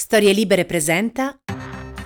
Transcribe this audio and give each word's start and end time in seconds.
Storie 0.00 0.32
Libere 0.32 0.64
presenta 0.64 1.38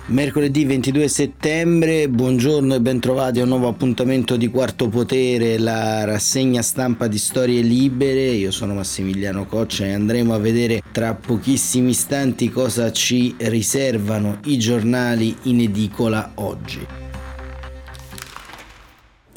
Mercoledì 0.07 0.65
22 0.65 1.07
settembre, 1.07 2.09
buongiorno 2.09 2.75
e 2.75 2.81
bentrovati 2.81 3.39
a 3.39 3.43
un 3.43 3.47
nuovo 3.47 3.69
appuntamento 3.69 4.35
di 4.35 4.49
Quarto 4.49 4.89
Potere, 4.89 5.57
la 5.57 6.03
rassegna 6.03 6.61
stampa 6.61 7.07
di 7.07 7.17
Storie 7.17 7.61
Libere. 7.61 8.31
Io 8.31 8.51
sono 8.51 8.73
Massimiliano 8.73 9.45
Coccia 9.45 9.85
e 9.85 9.93
andremo 9.93 10.33
a 10.33 10.39
vedere 10.39 10.81
tra 10.91 11.15
pochissimi 11.15 11.91
istanti 11.91 12.49
cosa 12.49 12.91
ci 12.91 13.33
riservano 13.37 14.39
i 14.43 14.59
giornali 14.59 15.33
in 15.43 15.61
edicola 15.61 16.33
oggi. 16.35 17.04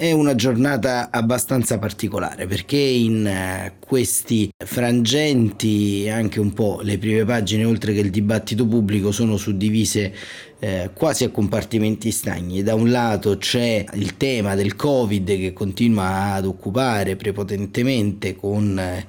È 0.00 0.12
una 0.12 0.36
giornata 0.36 1.08
abbastanza 1.10 1.76
particolare 1.80 2.46
perché 2.46 2.76
in 2.76 3.26
eh, 3.26 3.72
questi 3.80 4.48
frangenti 4.56 6.08
anche 6.08 6.38
un 6.38 6.52
po' 6.52 6.78
le 6.84 6.98
prime 6.98 7.24
pagine 7.24 7.64
oltre 7.64 7.92
che 7.92 7.98
il 7.98 8.10
dibattito 8.10 8.64
pubblico 8.64 9.10
sono 9.10 9.36
suddivise 9.36 10.14
eh, 10.60 10.90
quasi 10.94 11.24
a 11.24 11.30
compartimenti 11.30 12.12
stagni. 12.12 12.62
Da 12.62 12.76
un 12.76 12.92
lato 12.92 13.38
c'è 13.38 13.86
il 13.94 14.16
tema 14.16 14.54
del 14.54 14.76
Covid 14.76 15.26
che 15.26 15.52
continua 15.52 16.34
ad 16.34 16.46
occupare 16.46 17.16
prepotentemente 17.16 18.36
con 18.36 18.78
eh, 18.78 19.04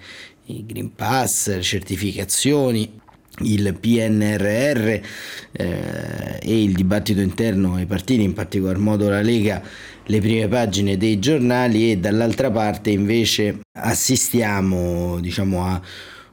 i 0.45 0.65
Green 0.65 0.95
Pass, 0.95 1.53
le 1.53 1.61
certificazioni 1.61 2.98
il 3.41 3.75
PNRR 3.79 4.87
eh, 4.87 5.03
e 6.41 6.63
il 6.63 6.73
dibattito 6.73 7.21
interno 7.21 7.75
ai 7.75 7.85
partiti, 7.85 8.23
in 8.23 8.33
particolar 8.33 8.77
modo 8.77 9.09
la 9.09 9.21
Lega, 9.21 9.61
le 10.05 10.19
prime 10.19 10.47
pagine 10.47 10.97
dei 10.97 11.19
giornali 11.19 11.91
e 11.91 11.97
dall'altra 11.97 12.49
parte 12.49 12.89
invece 12.89 13.59
assistiamo 13.73 15.19
diciamo 15.19 15.65
a 15.65 15.81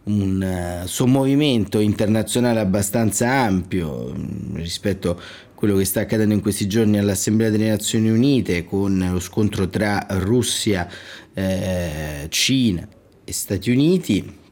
un 0.04 0.82
uh, 0.82 0.86
sommovimento 0.86 1.80
internazionale 1.80 2.60
abbastanza 2.60 3.28
ampio 3.28 4.14
mm, 4.16 4.54
rispetto 4.56 5.10
a 5.10 5.16
quello 5.54 5.76
che 5.76 5.84
sta 5.84 6.00
accadendo 6.00 6.34
in 6.34 6.40
questi 6.40 6.66
giorni 6.66 6.98
all'Assemblea 6.98 7.50
delle 7.50 7.68
Nazioni 7.68 8.10
Unite 8.10 8.64
con 8.64 9.08
lo 9.10 9.20
scontro 9.20 9.68
tra 9.68 10.06
Russia, 10.10 10.86
eh, 11.32 12.26
Cina 12.28 12.86
e 13.24 13.32
Stati 13.32 13.70
Uniti 13.70 14.44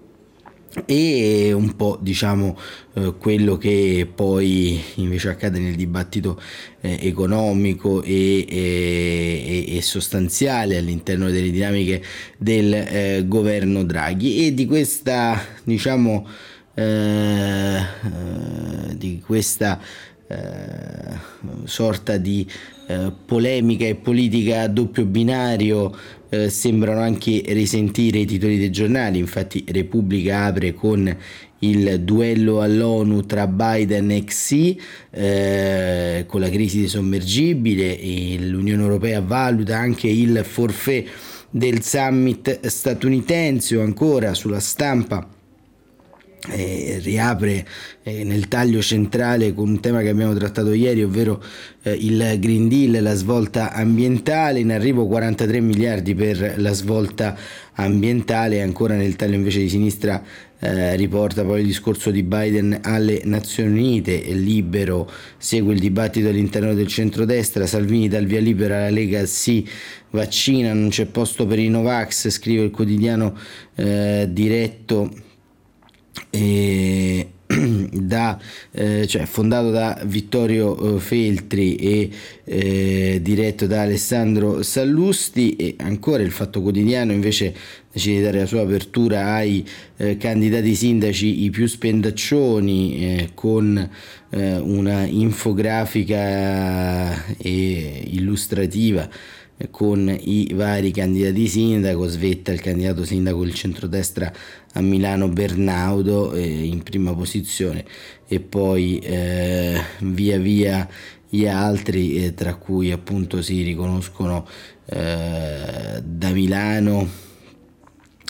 e 0.87 1.53
un 1.53 1.77
po' 1.77 1.99
diciamo 2.01 2.59
eh, 2.95 3.15
quello 3.19 3.57
che 3.57 4.09
poi 4.13 4.81
invece 4.97 5.29
accade 5.29 5.59
nel 5.59 5.77
dibattito 5.77 6.41
eh, 6.81 6.99
economico 7.03 8.03
e, 8.03 8.45
e, 8.49 9.77
e, 9.77 9.83
sostanziale 9.83 10.77
all'interno 10.77 11.31
delle 11.31 11.51
dinamiche 11.51 12.03
del 12.37 12.75
eh, 12.75 13.25
governo 13.27 13.85
Draghi. 13.85 14.47
E 14.47 14.55
di 14.55 14.67
questa 14.67 15.41
diciamo 15.63 16.27
eh, 16.75 17.77
eh, 17.77 18.97
di 18.97 19.23
questa 19.25 19.81
eh, 20.27 21.33
sorta 21.65 22.17
di 22.17 22.47
polemica 23.25 23.87
e 23.87 23.95
politica 23.95 24.61
a 24.61 24.69
doppio 24.69 25.07
binario 25.07 25.97
eh, 26.43 26.51
sembrano 26.51 27.01
anche 27.01 27.43
risentire 27.49 28.19
i 28.19 28.27
titoli 28.27 28.59
dei 28.59 28.71
giornali, 28.71 29.19
infatti 29.19 29.65
Repubblica 29.69 30.45
apre 30.45 30.75
con 30.75 31.17
il 31.61 32.01
duello 32.01 32.61
all'ONU 32.61 33.25
tra 33.25 33.47
Biden 33.47 34.11
e 34.11 34.25
Xi 34.25 34.81
eh, 35.11 36.25
con 36.27 36.41
la 36.41 36.51
crisi 36.51 36.81
dei 36.81 36.89
sommergibili 36.89 37.99
e 37.99 38.39
l'Unione 38.41 38.83
Europea 38.83 39.21
valuta 39.21 39.79
anche 39.79 40.09
il 40.09 40.45
forfait 40.45 41.09
del 41.51 41.83
summit 41.83 42.67
statunitense 42.67 43.77
o 43.77 43.83
ancora 43.83 44.35
sulla 44.35 44.61
stampa 44.61 45.34
eh, 46.49 47.01
riapre 47.03 47.67
eh, 48.03 48.25
nel 48.25 48.49
taglio 48.49 48.83
centrale 48.83 49.55
con 49.55 49.69
un 49.69 49.81
tema 49.81 50.01
che 50.01 50.11
abbiamo 50.11 50.35
trattato 50.35 50.73
ieri, 50.73 51.03
ovvero 51.03 51.43
eh, 51.83 51.93
il 51.93 52.37
Green 52.39 52.69
Deal, 52.69 53.03
la 53.03 53.15
svolta 53.15 53.73
ambientale, 53.73 54.61
in 54.61 54.73
arrivo 54.73 55.07
43 55.07 55.61
miliardi 55.61 56.15
per 56.15 56.55
la 56.59 56.73
svolta 56.73 57.37
ambientale, 57.75 58.63
ancora 58.63 58.95
nel 58.95 59.17
taglio 59.17 59.35
invece 59.35 59.61
di 59.61 59.69
sinistra 59.69 60.23
eh, 60.61 60.97
riporta 60.97 61.45
poi 61.45 61.61
il 61.61 61.67
discorso 61.67 62.11
di 62.11 62.23
Biden 62.23 62.81
alle 62.83 63.23
Nazioni 63.25 63.71
Unite, 63.71 64.19
libero 64.33 65.11
segue 65.37 65.75
il 65.75 65.81
dibattito 65.81 66.29
all'interno 66.29 66.75
del 66.75 66.87
centrodestra, 66.87 67.67
Salvini 67.67 68.09
dal 68.09 68.25
via 68.27 68.41
libera 68.41 68.77
alla 68.77 68.91
Lega 68.91 69.27
si 69.27 69.67
vaccina, 70.11 70.73
non 70.73 70.91
c'è 70.91 71.07
posto 71.07 71.47
per 71.47 71.59
i 71.59 71.69
Novax, 71.69 72.29
scrive 72.29 72.65
il 72.65 72.71
quotidiano 72.71 73.37
eh, 73.75 74.29
diretto 74.31 75.11
e 76.31 77.29
da, 77.93 78.39
eh, 78.73 79.07
cioè 79.07 79.27
fondato 79.27 79.71
da 79.71 80.01
Vittorio 80.05 80.97
eh, 80.97 81.01
Feltri 81.01 81.77
e 81.77 82.11
eh, 82.45 83.21
diretto 83.23 83.67
da 83.67 83.83
Alessandro 83.83 84.63
Sallusti 84.63 85.57
e 85.57 85.77
ancora 85.79 86.23
il 86.23 86.31
Fatto 86.31 86.63
Quotidiano 86.63 87.13
invece 87.13 87.55
decide 87.93 88.17
di 88.17 88.23
dare 88.23 88.39
la 88.39 88.47
sua 88.47 88.63
apertura 88.63 89.35
ai 89.35 89.63
eh, 89.97 90.17
candidati 90.17 90.75
sindaci 90.75 91.45
i 91.45 91.51
più 91.51 91.67
spendaccioni 91.67 92.97
eh, 92.97 93.31
con 93.35 93.91
eh, 94.31 94.57
una 94.57 95.05
infografica 95.05 96.33
illustrativa 97.37 99.09
con 99.71 100.15
i 100.21 100.53
vari 100.53 100.91
candidati 100.91 101.47
sindaco, 101.47 102.09
Svetta 102.09 102.53
il 102.53 102.61
candidato 102.61 103.05
sindaco 103.05 103.45
del 103.45 103.55
centrodestra 103.55 104.33
a 104.75 104.81
Milano 104.81 105.29
Bernaudo 105.29 106.33
eh, 106.33 106.47
in 106.47 106.83
prima 106.83 107.15
posizione 107.15 107.85
e 108.27 108.41
poi 108.41 108.99
eh, 108.99 109.81
via 110.01 110.39
via 110.39 110.89
gli 111.29 111.47
altri 111.47 112.25
eh, 112.25 112.35
tra 112.35 112.55
cui 112.55 112.93
appunto 112.93 113.43
si 113.43 113.63
riconoscono 113.63 114.47
eh, 114.87 116.03
da 116.03 116.29
Milano 116.31 117.23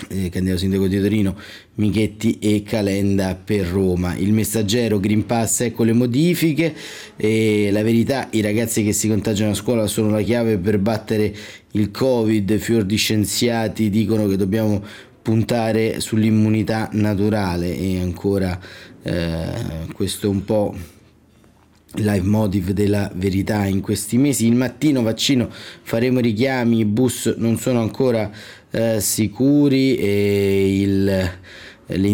eh, 0.09 0.29
candidato 0.29 0.59
sindaco 0.59 0.89
di 0.89 1.01
Torino, 1.01 1.37
Michetti 1.77 2.39
e 2.41 2.63
Calenda 2.63 3.35
per 3.37 3.67
Roma. 3.67 4.17
Il 4.17 4.33
messaggero 4.33 4.99
Green 4.99 5.25
Pass, 5.25 5.61
ecco 5.61 5.85
le 5.85 5.93
modifiche. 5.93 6.75
E 7.17 7.69
la 7.71 7.83
verità, 7.83 8.29
i 8.33 8.41
ragazzi 8.41 8.83
che 8.83 8.93
si 8.93 9.09
contagiano 9.09 9.53
a 9.53 9.55
scuola 9.55 9.87
sono 9.87 10.11
la 10.11 10.23
chiave 10.23 10.59
per 10.59 10.79
battere 10.79 11.33
il 11.73 11.91
Covid. 11.91 12.57
Fior 12.59 12.85
di 12.85 12.97
scienziati 12.97 13.89
dicono 13.89 14.27
che 14.27 14.37
dobbiamo 14.37 14.83
puntare 15.25 16.01
sull'immunità 16.01 16.91
naturale 16.93 17.75
e 17.75 17.99
ancora 17.99 18.61
eh, 19.03 19.49
questo 19.95 20.27
è 20.27 20.29
un 20.29 20.45
po' 20.45 20.77
live 21.95 22.27
motive 22.27 22.75
della 22.75 23.11
verità 23.15 23.65
in 23.65 23.81
questi 23.81 24.19
mesi. 24.19 24.47
Il 24.47 24.55
mattino 24.55 25.01
vaccino 25.01 25.49
faremo 25.51 26.21
richiami, 26.21 26.81
i 26.81 26.85
bus 26.85 27.35
non 27.39 27.57
sono 27.57 27.81
ancora 27.81 28.31
eh, 28.71 29.01
sicuri 29.01 29.97
e 29.97 30.81
il, 30.81 31.31
le 31.87 32.09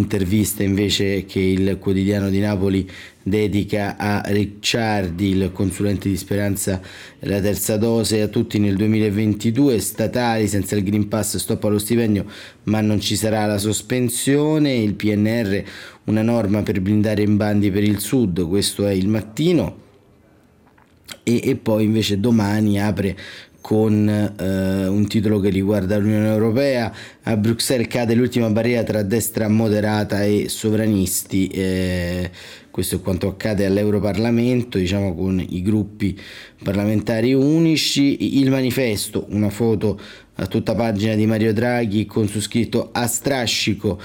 invece 0.63 1.25
che 1.25 1.41
il 1.41 1.79
quotidiano 1.81 2.31
di 2.31 2.39
Napoli 2.39 2.89
dedica 3.23 3.97
a 3.97 4.23
Ricciardi, 4.27 5.29
il 5.29 5.51
consulente 5.53 6.09
di 6.09 6.17
speranza 6.17 6.81
la 7.21 7.41
terza 7.41 7.77
dose 7.77 8.23
a 8.23 8.29
tutti 8.29 8.59
nel 8.59 8.77
2022, 8.77 9.79
statali 9.79 10.49
senza 10.49 10.77
il 10.77 10.85
Green 10.85 11.09
Pass 11.09 11.37
stop 11.37 11.65
allo 11.65 11.79
stipendio 11.79 12.25
ma 12.65 12.81
non 12.81 13.01
ci 13.01 13.17
sarà 13.17 13.47
la 13.47 13.59
sospensione, 13.59 14.75
il 14.75 14.95
PNR 14.95 15.63
una 16.05 16.23
norma 16.23 16.63
per 16.63 16.81
blindare 16.81 17.23
in 17.23 17.37
bandi 17.37 17.71
per 17.71 17.83
il 17.83 18.01
sud, 18.01 18.47
questo 18.49 18.87
è 18.87 18.93
il 18.93 19.09
mattino 19.09 19.89
e, 21.23 21.41
e 21.43 21.57
poi 21.57 21.85
invece 21.85 22.19
domani 22.19 22.81
apre 22.81 23.17
con 23.61 24.09
eh, 24.09 24.87
un 24.87 25.07
titolo 25.07 25.39
che 25.39 25.51
riguarda 25.51 25.99
l'Unione 25.99 26.29
Europea. 26.29 26.93
A 27.25 27.37
Bruxelles 27.37 27.87
cade 27.89 28.15
l'ultima 28.15 28.49
barriera 28.49 28.83
tra 28.83 29.03
destra 29.03 29.49
moderata 29.49 30.25
e 30.25 30.47
sovranisti. 30.49 31.47
Eh, 31.49 32.31
questo 32.81 32.97
è 32.97 33.01
quanto 33.03 33.29
accade 33.29 33.67
all'Europarlamento, 33.67 34.79
diciamo 34.79 35.15
con 35.15 35.39
i 35.39 35.61
gruppi 35.61 36.19
parlamentari 36.63 37.35
unici. 37.35 38.39
Il 38.39 38.49
manifesto, 38.49 39.27
una 39.29 39.51
foto 39.51 40.01
a 40.37 40.47
tutta 40.47 40.75
pagina 40.75 41.15
di 41.15 41.27
Mario 41.27 41.53
Draghi 41.53 42.07
con 42.07 42.27
su 42.27 42.41
scritto 42.41 42.89
a 42.93 43.07
strascico 43.07 44.01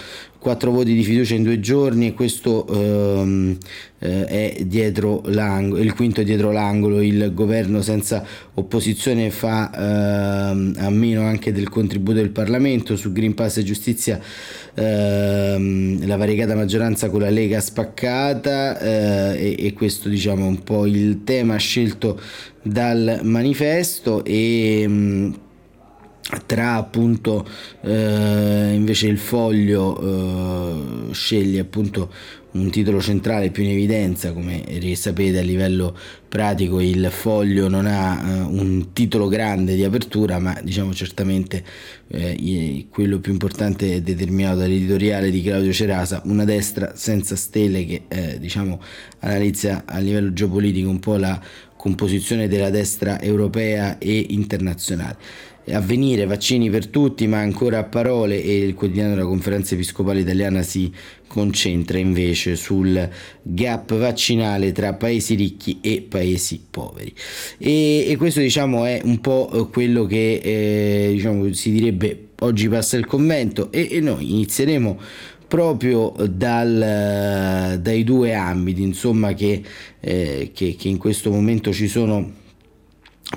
quattro 0.46 0.70
voti 0.70 0.94
di 0.94 1.02
fiducia 1.02 1.34
in 1.34 1.42
due 1.42 1.60
giorni 1.60 2.06
e 2.06 2.14
questo 2.14 2.68
ehm, 2.68 3.58
eh, 3.98 4.26
è 4.26 4.64
dietro 4.66 5.24
l'angolo, 5.26 5.82
il 5.82 5.96
quinto 5.96 6.22
è 6.22 6.24
dietro 6.24 6.52
l'angolo, 6.52 7.02
il 7.02 7.34
governo 7.34 7.82
senza 7.82 8.24
opposizione 8.54 9.32
fa 9.32 10.52
ehm, 10.52 10.76
a 10.78 10.90
meno 10.92 11.24
anche 11.24 11.52
del 11.52 11.68
contributo 11.68 12.18
del 12.18 12.30
Parlamento. 12.30 12.96
Su 12.96 13.12
Green 13.12 13.34
Pass 13.34 13.58
e 13.58 13.64
giustizia 13.64 14.20
ehm, 14.76 16.06
la 16.06 16.16
variegata 16.16 16.54
maggioranza 16.54 17.10
con 17.10 17.22
la 17.22 17.32
Lega 17.32 17.60
spaccata 17.60 18.78
eh, 18.78 19.56
e, 19.58 19.66
e 19.66 19.74
questo 19.74 20.10
diciamo 20.10 20.46
un 20.46 20.62
po' 20.62 20.86
il 20.86 21.24
tema 21.24 21.56
scelto 21.56 22.22
dal 22.62 23.22
manifesto. 23.24 24.24
E 24.24 24.86
mm, 24.88 25.34
tra 26.48 26.74
appunto 26.74 27.48
eh, 27.82 28.72
invece 28.74 29.08
il 29.08 29.20
foglio 29.20 31.10
eh, 31.10 31.14
sceglie 31.14 31.60
appunto 31.60 32.12
un 32.52 32.72
titolo 32.72 33.02
centrale 33.02 33.52
più 33.52 33.64
in 33.64 33.72
evidenza 33.72 34.32
come 34.34 34.64
sapete 34.96 35.40
a 35.40 35.44
livello 35.44 35.96
pratico 36.28 36.80
il 36.80 37.10
foglio 37.12 37.68
non 37.68 37.86
ha 37.86 38.20
eh, 38.20 38.40
un 38.42 38.92
titolo 38.94 39.28
grande 39.28 39.76
di 39.76 39.84
apertura 39.84 40.40
ma 40.40 40.60
diciamo 40.64 40.94
certamente 40.94 41.64
eh, 42.08 42.88
quello 42.90 43.20
più 43.20 43.32
importante 43.32 43.96
è 43.96 44.02
determinato 44.02 44.60
dall'editoriale 44.60 45.30
di 45.30 45.44
Claudio 45.44 45.72
Cerasa 45.72 46.22
una 46.26 46.44
destra 46.44 46.94
senza 46.96 47.36
stelle 47.36 47.86
che 47.86 48.04
eh, 48.08 48.40
diciamo 48.40 48.82
analizza 49.20 49.84
a 49.86 50.00
livello 50.00 50.34
geopolitico 50.34 50.90
un 50.90 51.00
po' 51.00 51.18
la 51.18 51.40
composizione 51.76 52.48
della 52.48 52.72
destra 52.72 53.22
europea 53.22 54.00
e 54.00 54.26
internazionale 54.30 55.18
avvenire 55.72 56.26
vaccini 56.26 56.70
per 56.70 56.88
tutti 56.88 57.26
ma 57.28 57.40
ancora 57.40 57.80
a 57.80 57.84
parole 57.84 58.42
e 58.42 58.60
il 58.60 58.74
quotidiano 58.74 59.16
della 59.16 59.26
conferenza 59.26 59.74
episcopale 59.74 60.20
italiana 60.20 60.62
si 60.62 60.92
concentra 61.28 61.98
invece 61.98 62.56
sul 62.56 63.10
gap 63.42 63.98
vaccinale 63.98 64.72
tra 64.72 64.94
paesi 64.94 65.36
ricchi 65.36 65.80
e 65.82 66.06
paesi 66.08 66.64
poveri. 66.70 67.14
E, 67.58 68.06
e 68.08 68.16
questo 68.18 68.40
diciamo 68.40 68.86
è 68.86 69.02
un 69.04 69.20
po' 69.20 69.70
quello 69.72 70.06
che 70.06 70.40
eh, 70.44 71.10
diciamo, 71.14 71.52
si 71.54 71.72
direbbe 71.72 72.28
oggi 72.40 72.68
passa 72.70 72.98
il 72.98 73.06
commento 73.06 73.72
e, 73.72 73.88
e 73.92 74.00
noi 74.02 74.32
inizieremo 74.32 75.00
proprio 75.48 76.14
dal, 76.30 77.80
dai 77.80 78.04
due 78.04 78.34
ambiti 78.34 78.82
insomma 78.82 79.34
che, 79.34 79.62
eh, 80.00 80.52
che, 80.54 80.76
che 80.78 80.88
in 80.88 80.98
questo 80.98 81.32
momento 81.32 81.72
ci 81.72 81.88
sono 81.88 82.44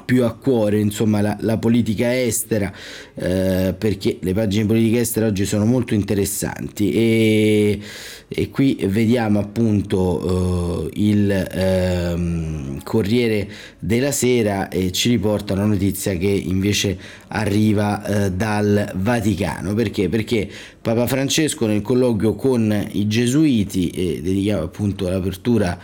più 0.04 0.24
a 0.24 0.34
cuore 0.34 0.78
insomma 0.78 1.22
la, 1.22 1.36
la 1.40 1.56
politica 1.56 2.14
estera 2.14 2.70
eh, 3.14 3.74
perché 3.76 4.18
le 4.20 4.34
pagine 4.34 4.62
di 4.62 4.68
politica 4.68 5.00
estera 5.00 5.26
oggi 5.26 5.46
sono 5.46 5.64
molto 5.64 5.94
interessanti 5.94 6.92
e, 6.92 7.80
e 8.28 8.50
qui 8.50 8.78
vediamo 8.86 9.38
appunto 9.38 10.88
eh, 10.92 11.00
il 11.00 11.30
eh, 11.30 12.76
Corriere 12.84 13.48
della 13.78 14.12
Sera 14.12 14.68
e 14.68 14.92
ci 14.92 15.08
riporta 15.08 15.54
una 15.54 15.64
notizia 15.64 16.14
che 16.16 16.28
invece 16.28 16.98
arriva 17.28 18.04
eh, 18.04 18.32
dal 18.32 18.92
Vaticano 18.94 19.72
perché? 19.72 20.10
perché 20.10 20.50
Papa 20.82 21.06
Francesco 21.06 21.66
nel 21.66 21.82
colloquio 21.82 22.34
con 22.34 22.88
i 22.92 23.06
gesuiti 23.06 23.88
e 23.88 24.20
dedichiamo 24.22 24.62
appunto 24.62 25.08
l'apertura 25.08 25.78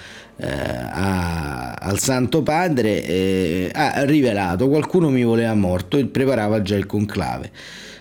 a, 0.46 1.72
al 1.72 1.98
Santo 1.98 2.42
Padre 2.42 3.04
eh, 3.04 3.70
ha 3.72 4.04
rivelato 4.04 4.68
qualcuno 4.68 5.10
mi 5.10 5.24
voleva 5.24 5.54
morto 5.54 5.96
e 5.96 6.06
preparava 6.06 6.62
già 6.62 6.76
il 6.76 6.86
conclave. 6.86 7.50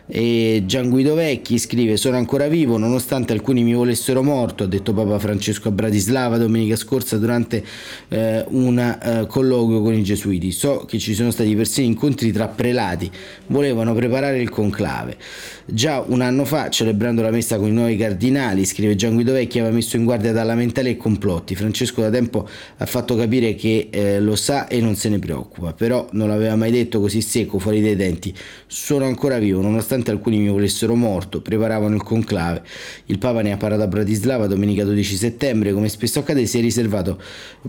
E 0.06 0.64
Gian 0.66 0.90
Guido 0.90 1.16
Vecchi 1.16 1.58
scrive: 1.58 1.96
Sono 1.96 2.18
ancora 2.18 2.50
vivo 2.50 2.78
nonostante 2.78 3.32
alcuni 3.32 3.64
mi 3.64 3.74
volessero 3.74 4.22
morto, 4.22 4.66
ha 4.66 4.68
detto 4.68 4.94
Papa 4.94 5.18
Francesco 5.18 5.70
a 5.70 5.72
Bratislava 5.72 6.38
domenica 6.38 6.76
scorsa 6.76 7.18
durante 7.18 7.64
eh, 8.10 8.44
un 8.50 8.78
eh, 8.78 9.26
colloquio 9.28 9.82
con 9.82 9.94
i 9.94 10.04
gesuiti. 10.04 10.52
So 10.52 10.84
che 10.86 11.00
ci 11.00 11.14
sono 11.14 11.32
stati 11.32 11.56
persino 11.56 11.88
incontri 11.88 12.34
tra 12.34 12.50
prelati, 12.50 13.10
volevano 13.48 13.94
preparare 13.94 14.42
il 14.42 14.50
conclave. 14.50 15.16
Già 15.66 16.04
un 16.06 16.20
anno 16.20 16.44
fa, 16.44 16.70
celebrando 16.70 17.22
la 17.22 17.32
messa 17.32 17.58
con 17.58 17.70
i 17.70 17.72
nuovi 17.72 17.96
cardinali, 17.96 18.66
scrive 18.66 18.96
Gian 18.96 19.14
Guido 19.14 19.32
Vecchi, 19.32 19.60
aveva 19.60 19.74
messo 19.74 19.96
in 19.96 20.04
guardia 20.04 20.34
da 20.34 20.44
lamentele 20.44 20.90
e 20.90 20.98
complotti. 20.98 21.56
Francesco 21.56 22.02
da 22.02 22.10
tempo 22.10 22.46
ha 22.76 22.86
fatto 22.86 23.16
capire 23.16 23.56
che 23.56 23.88
eh, 23.90 24.20
lo 24.20 24.36
sa 24.36 24.68
e 24.68 24.82
non 24.82 24.98
se 24.98 25.08
ne 25.08 25.20
preoccupa, 25.20 25.72
però 25.72 26.10
non 26.12 26.28
l'aveva 26.28 26.58
mai 26.58 26.72
detto 26.72 27.00
così 27.00 27.22
secco, 27.22 27.58
fuori 27.58 27.82
dai 27.82 27.96
denti. 27.96 28.34
Sono 28.68 29.06
ancora 29.06 29.38
vivo, 29.38 29.62
nonostante 29.62 29.92
alcuni 29.94 30.38
mi 30.38 30.50
volessero 30.50 30.96
morto, 30.96 31.42
preparavano 31.42 31.96
il 31.96 32.04
conclave. 32.04 32.64
Il 33.06 33.18
Papa 33.18 33.42
ne 33.42 33.52
ha 33.52 33.58
parlato 33.58 33.84
a 33.84 33.88
Bratislava 33.88 34.48
domenica 34.48 34.84
12 34.84 35.16
settembre, 35.16 35.74
come 35.74 35.90
spesso 35.90 36.20
accade 36.20 36.46
si 36.46 36.58
è 36.58 36.62
riservato 36.62 37.22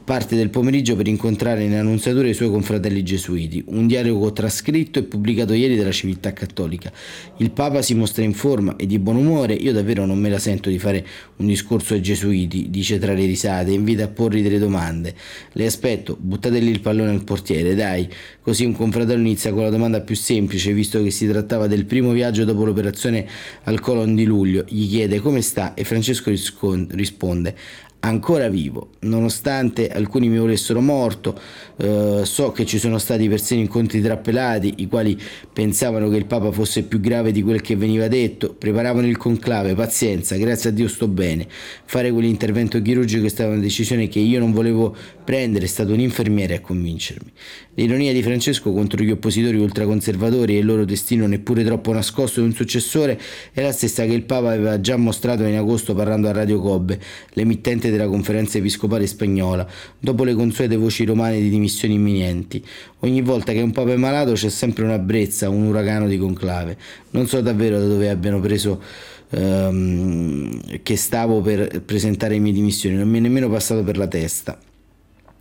parte 0.05 0.37
del 0.37 0.51
pomeriggio 0.51 0.97
per 0.97 1.07
incontrare 1.07 1.63
in 1.65 1.75
annunziatura 1.75 2.29
i 2.29 2.35
suoi 2.35 2.51
confratelli 2.51 3.03
gesuiti. 3.03 3.65
Un 3.67 3.87
dialogo 3.87 4.33
trascritto 4.33 4.99
e 4.99 5.03
pubblicato 5.03 5.53
ieri 5.53 5.77
dalla 5.77 5.93
civiltà 5.93 6.33
cattolica. 6.33 6.93
Il 7.39 7.51
Papa 7.51 7.83
si 7.83 7.95
mostra 7.95 8.23
in 8.23 8.35
forma 8.35 8.77
e 8.77 8.87
di 8.87 8.99
buon 8.99 9.17
umore, 9.17 9.55
io 9.55 9.73
davvero 9.73 10.07
non 10.07 10.19
me 10.19 10.31
la 10.31 10.39
sento 10.39 10.71
di 10.71 10.79
fare 10.79 11.07
un 11.37 11.47
discorso 11.47 11.95
ai 11.95 12.03
gesuiti, 12.03 12.71
dice 12.71 12.99
tra 12.99 13.13
le 13.13 13.27
risate, 13.27 13.73
invita 13.73 14.05
a 14.05 14.09
porri 14.09 14.43
delle 14.43 14.59
domande. 14.59 15.15
Le 15.53 15.67
aspetto, 15.67 16.17
buttateli 16.19 16.71
il 16.71 16.81
pallone 16.81 17.11
al 17.11 17.25
portiere, 17.25 17.75
dai. 17.75 18.09
Così 18.41 18.65
un 18.65 18.73
confratello 18.73 19.21
inizia 19.21 19.53
con 19.53 19.63
la 19.63 19.71
domanda 19.71 20.01
più 20.01 20.15
semplice, 20.15 20.73
visto 20.73 21.03
che 21.03 21.11
si 21.11 21.27
trattava 21.27 21.67
del 21.67 21.85
primo 21.85 22.13
viaggio 22.15 22.45
dopo 22.45 22.65
l'operazione 22.65 23.27
al 23.65 23.81
colon 23.81 24.15
di 24.15 24.25
luglio. 24.25 24.65
Gli 24.67 24.89
chiede 24.89 25.21
come 25.21 25.43
sta 25.43 25.75
e 25.75 25.85
Francesco 25.85 26.31
risponde 26.31 27.57
ancora 28.05 28.49
vivo, 28.49 28.91
nonostante 29.01 29.89
alcuni 29.89 30.29
mi 30.29 30.39
volessero 30.39 30.81
morto, 30.81 31.39
eh, 31.77 32.21
so 32.25 32.53
che 32.53 32.67
ci 32.67 32.79
sono 32.79 32.99
stati 32.99 33.29
persino 33.29 33.61
incontri 33.63 34.03
tra 34.03 34.19
pelati, 34.19 34.75
i 34.79 34.87
quali 34.87 35.19
pensavano 35.53 36.09
che 36.11 36.17
il 36.17 36.27
Papa 36.27 36.53
fosse 36.53 36.83
più 36.83 37.01
grave 37.01 37.33
di 37.33 37.43
quel 37.43 37.63
che 37.63 37.77
veniva 37.77 38.07
detto, 38.07 38.55
preparavano 38.55 39.07
il 39.07 39.17
conclave, 39.17 39.75
pazienza, 39.75 40.37
grazie 40.37 40.71
a 40.71 40.73
Dio 40.73 40.87
sto 40.87 41.09
bene, 41.09 41.47
fare 41.85 42.13
quell'intervento 42.13 42.81
chirurgico 42.81 43.25
è 43.25 43.31
stata 43.31 43.51
una 43.51 43.61
decisione 43.61 44.07
che 44.09 44.19
io 44.19 44.39
non 44.39 44.53
volevo 44.53 44.95
prendere, 45.25 45.65
è 45.65 45.69
stato 45.69 45.95
un 45.95 46.01
infermiere 46.01 46.57
a 46.57 46.61
convincermi. 46.61 47.33
L'ironia 47.77 48.13
di 48.13 48.23
Francesco 48.23 48.73
contro 48.73 49.03
gli 49.03 49.11
oppositori 49.11 49.57
ultraconservatori 49.57 50.55
e 50.55 50.59
il 50.59 50.67
loro 50.67 50.85
destino 50.85 51.27
neppure 51.27 51.65
troppo 51.65 51.93
nascosto 51.93 52.41
di 52.41 52.47
un 52.47 52.53
successore 52.53 53.19
è 53.53 53.63
la 53.63 53.73
stessa 53.73 54.05
che 54.05 54.13
il 54.13 54.23
Papa 54.23 54.51
aveva 54.51 54.81
già 54.81 54.97
mostrato 54.97 55.43
in 55.45 55.57
agosto 55.57 55.95
parlando 55.95 56.29
a 56.29 56.33
Radio 56.33 56.61
Cobbe, 56.61 57.01
l'emittente 57.31 57.91
della 57.97 58.09
conferenza 58.09 58.59
episcopale 58.59 59.07
spagnola, 59.07 59.67
dopo 59.99 60.25
le 60.25 60.35
consuete 60.35 60.77
voci 60.77 61.05
romane 61.05 61.41
di 61.41 61.49
dimissioni 61.49 61.95
imminenti. 61.95 62.65
Ogni 63.01 63.23
volta 63.23 63.53
che 63.53 63.61
un 63.61 63.73
papa 63.73 63.93
è 63.93 63.97
malato 63.97 64.33
c'è 64.33 64.49
sempre 64.49 64.85
una 64.85 64.99
brezza, 64.99 65.49
un 65.49 65.65
uragano 65.67 66.07
di 66.07 66.19
conclave. 66.19 66.77
Non 67.11 67.27
so 67.27 67.41
davvero 67.41 67.79
da 67.79 67.87
dove 67.87 68.09
abbiano 68.09 68.41
preso 68.41 68.83
ehm, 69.31 70.83
che 70.83 70.97
stavo 70.97 71.41
per 71.41 71.83
presentare 71.83 72.35
le 72.35 72.41
mie 72.41 72.53
dimissioni, 72.53 72.97
non 72.97 73.09
mi 73.09 73.19
è 73.19 73.21
nemmeno 73.21 73.49
passato 73.49 73.83
per 73.83 73.97
la 73.97 74.07
testa. 74.07 74.59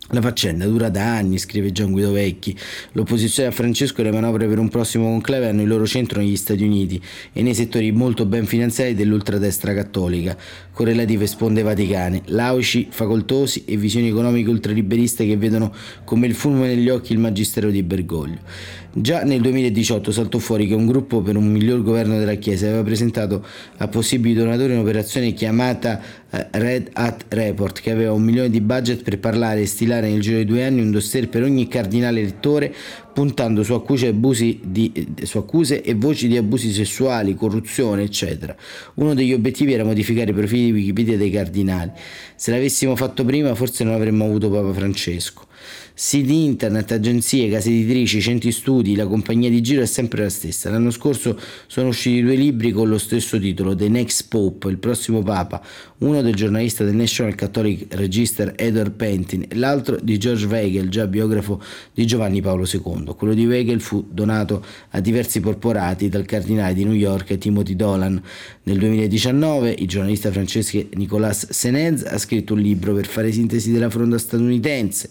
La 0.08 0.20
faccenda 0.20 0.66
dura 0.66 0.90
da 0.90 1.16
anni, 1.16 1.38
scrive 1.38 1.72
Gian 1.72 1.90
Guido 1.90 2.12
Vecchi. 2.12 2.54
L'opposizione 2.92 3.48
a 3.48 3.52
Francesco 3.52 4.02
e 4.02 4.04
le 4.04 4.12
manovre 4.12 4.46
per 4.46 4.58
un 4.58 4.68
prossimo 4.68 5.06
conclave 5.06 5.48
hanno 5.48 5.62
il 5.62 5.68
loro 5.68 5.86
centro 5.86 6.20
negli 6.20 6.36
Stati 6.36 6.62
Uniti 6.62 7.02
e 7.32 7.40
nei 7.40 7.54
settori 7.54 7.90
molto 7.90 8.26
ben 8.26 8.44
finanziati 8.44 8.94
dell'ultradestra 8.94 9.72
cattolica, 9.72 10.36
con 10.72 10.84
relative 10.84 11.26
sponde 11.26 11.62
vaticane, 11.62 12.20
laici, 12.26 12.88
facoltosi 12.90 13.64
e 13.64 13.78
visioni 13.78 14.08
economiche 14.08 14.50
ultraliberiste 14.50 15.26
che 15.26 15.38
vedono 15.38 15.74
come 16.04 16.26
il 16.26 16.34
fumo 16.34 16.64
negli 16.64 16.90
occhi 16.90 17.14
il 17.14 17.18
magistero 17.18 17.70
di 17.70 17.82
Bergoglio. 17.82 18.40
Già 18.96 19.24
nel 19.24 19.40
2018 19.40 20.12
saltò 20.12 20.38
fuori 20.38 20.68
che 20.68 20.74
un 20.74 20.86
gruppo 20.86 21.20
per 21.20 21.36
un 21.36 21.48
miglior 21.48 21.82
governo 21.82 22.16
della 22.16 22.34
Chiesa 22.34 22.66
aveva 22.68 22.84
presentato 22.84 23.44
a 23.78 23.88
possibili 23.88 24.34
donatori 24.34 24.72
un'operazione 24.72 25.32
chiamata 25.32 26.00
eh, 26.30 26.46
Red 26.52 26.90
Hat 26.92 27.24
Report 27.30 27.80
che 27.80 27.90
aveva 27.90 28.12
un 28.12 28.22
milione 28.22 28.50
di 28.50 28.60
budget 28.60 29.02
per 29.02 29.18
parlare 29.18 29.62
e 29.62 29.66
stilare 29.66 30.08
nel 30.08 30.20
giro 30.20 30.38
di 30.38 30.44
due 30.44 30.64
anni 30.64 30.80
un 30.80 30.92
dossier 30.92 31.28
per 31.28 31.42
ogni 31.42 31.66
cardinale 31.66 32.20
elettore 32.20 32.72
puntando 33.14 33.62
su 33.62 33.72
accuse, 33.72 34.12
di, 34.14 35.14
su 35.22 35.38
accuse, 35.38 35.80
e 35.80 35.94
voci 35.94 36.28
di 36.28 36.36
abusi 36.36 36.72
sessuali, 36.72 37.34
corruzione, 37.34 38.02
eccetera. 38.02 38.54
Uno 38.94 39.14
degli 39.14 39.32
obiettivi 39.32 39.72
era 39.72 39.84
modificare 39.84 40.32
i 40.32 40.34
profili 40.34 40.66
di 40.66 40.72
Wikipedia 40.72 41.16
dei 41.16 41.30
cardinali. 41.30 41.92
Se 42.34 42.50
l'avessimo 42.50 42.96
fatto 42.96 43.24
prima 43.24 43.54
forse 43.54 43.84
non 43.84 43.94
avremmo 43.94 44.24
avuto 44.24 44.50
Papa 44.50 44.72
Francesco. 44.72 45.46
Siti 45.96 46.42
internet, 46.44 46.90
agenzie, 46.90 47.48
case 47.48 47.70
editrici, 47.70 48.20
centri 48.20 48.50
studi, 48.50 48.96
la 48.96 49.06
compagnia 49.06 49.48
di 49.48 49.60
giro 49.60 49.80
è 49.80 49.86
sempre 49.86 50.24
la 50.24 50.28
stessa. 50.28 50.68
L'anno 50.68 50.90
scorso 50.90 51.38
sono 51.68 51.88
usciti 51.88 52.20
due 52.20 52.34
libri 52.34 52.72
con 52.72 52.88
lo 52.88 52.98
stesso 52.98 53.38
titolo, 53.38 53.76
The 53.76 53.88
Next 53.88 54.26
Pope, 54.26 54.68
il 54.70 54.78
prossimo 54.78 55.22
Papa, 55.22 55.62
uno 55.98 56.20
del 56.20 56.34
giornalista 56.34 56.82
del 56.82 56.96
National 56.96 57.36
Catholic 57.36 57.94
Register 57.94 58.54
Edward 58.56 58.90
Pentin 58.90 59.46
e 59.48 59.54
l'altro 59.54 59.96
di 60.02 60.18
George 60.18 60.46
Weigel, 60.46 60.88
già 60.88 61.06
biografo 61.06 61.62
di 61.92 62.04
Giovanni 62.04 62.40
Paolo 62.40 62.66
II. 62.70 63.03
Quello 63.12 63.34
di 63.34 63.46
Weigel 63.46 63.82
fu 63.82 64.06
donato 64.10 64.64
a 64.90 65.00
diversi 65.00 65.40
porporati 65.40 66.08
dal 66.08 66.24
cardinale 66.24 66.72
di 66.72 66.84
New 66.84 66.94
York 66.94 67.36
Timothy 67.36 67.76
Dolan. 67.76 68.22
Nel 68.62 68.78
2019 68.78 69.74
il 69.78 69.86
giornalista 69.86 70.32
francese 70.32 70.88
Nicolas 70.94 71.50
Senez 71.50 72.04
ha 72.04 72.16
scritto 72.16 72.54
un 72.54 72.60
libro 72.60 72.94
per 72.94 73.06
fare 73.06 73.30
sintesi 73.30 73.70
della 73.70 73.90
fronda 73.90 74.16
statunitense 74.16 75.10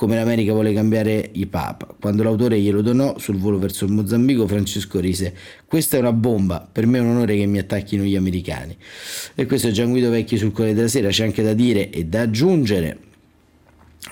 come 0.00 0.14
l'America 0.14 0.52
vuole 0.52 0.72
cambiare 0.72 1.28
i 1.32 1.44
Papa. 1.44 1.94
Quando 2.00 2.22
l'autore 2.22 2.58
glielo 2.58 2.80
donò 2.80 3.18
sul 3.18 3.36
volo 3.36 3.58
verso 3.58 3.84
il 3.84 3.92
Mozambico, 3.92 4.46
Francesco 4.46 4.98
rise: 4.98 5.34
Questa 5.66 5.98
è 5.98 6.00
una 6.00 6.14
bomba, 6.14 6.66
per 6.72 6.86
me 6.86 6.96
è 6.96 7.00
un 7.02 7.08
onore 7.08 7.36
che 7.36 7.44
mi 7.44 7.58
attacchino 7.58 8.02
gli 8.02 8.16
americani. 8.16 8.74
E 9.34 9.44
questo 9.44 9.68
è 9.68 9.70
Gian 9.72 9.90
Guido 9.90 10.08
Vecchi 10.08 10.38
sul 10.38 10.52
Corriere 10.52 10.74
della 10.74 10.88
Sera. 10.88 11.10
C'è 11.10 11.24
anche 11.24 11.42
da 11.42 11.52
dire 11.52 11.90
e 11.90 12.06
da 12.06 12.22
aggiungere 12.22 13.09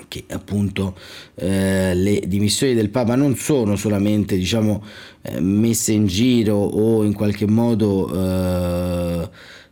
che 0.07 0.23
appunto 0.29 0.95
eh, 1.35 1.93
le 1.95 2.21
dimissioni 2.27 2.73
del 2.73 2.89
Papa 2.89 3.15
non 3.15 3.35
sono 3.35 3.75
solamente 3.75 4.37
diciamo 4.37 4.83
eh, 5.21 5.39
messe 5.39 5.93
in 5.93 6.05
giro 6.05 6.55
o 6.55 7.03
in 7.03 7.13
qualche 7.13 7.47
modo 7.47 8.13
eh, 8.13 9.29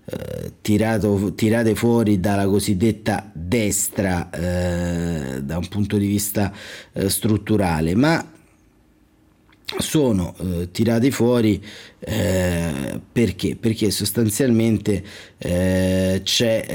eh, 0.09 0.53
tirato, 0.61 1.33
tirate 1.35 1.75
fuori 1.75 2.19
dalla 2.19 2.45
cosiddetta 2.47 3.29
destra 3.33 4.29
eh, 4.29 5.43
da 5.43 5.57
un 5.57 5.67
punto 5.67 5.97
di 5.97 6.07
vista 6.07 6.53
eh, 6.93 7.09
strutturale, 7.09 7.93
ma 7.93 8.25
sono 9.79 10.33
eh, 10.39 10.71
tirati 10.71 11.11
fuori 11.11 11.61
eh, 11.99 13.01
perché? 13.11 13.57
Perché 13.57 13.91
sostanzialmente 13.91 15.03
eh, 15.37 16.21
c'è 16.23 16.65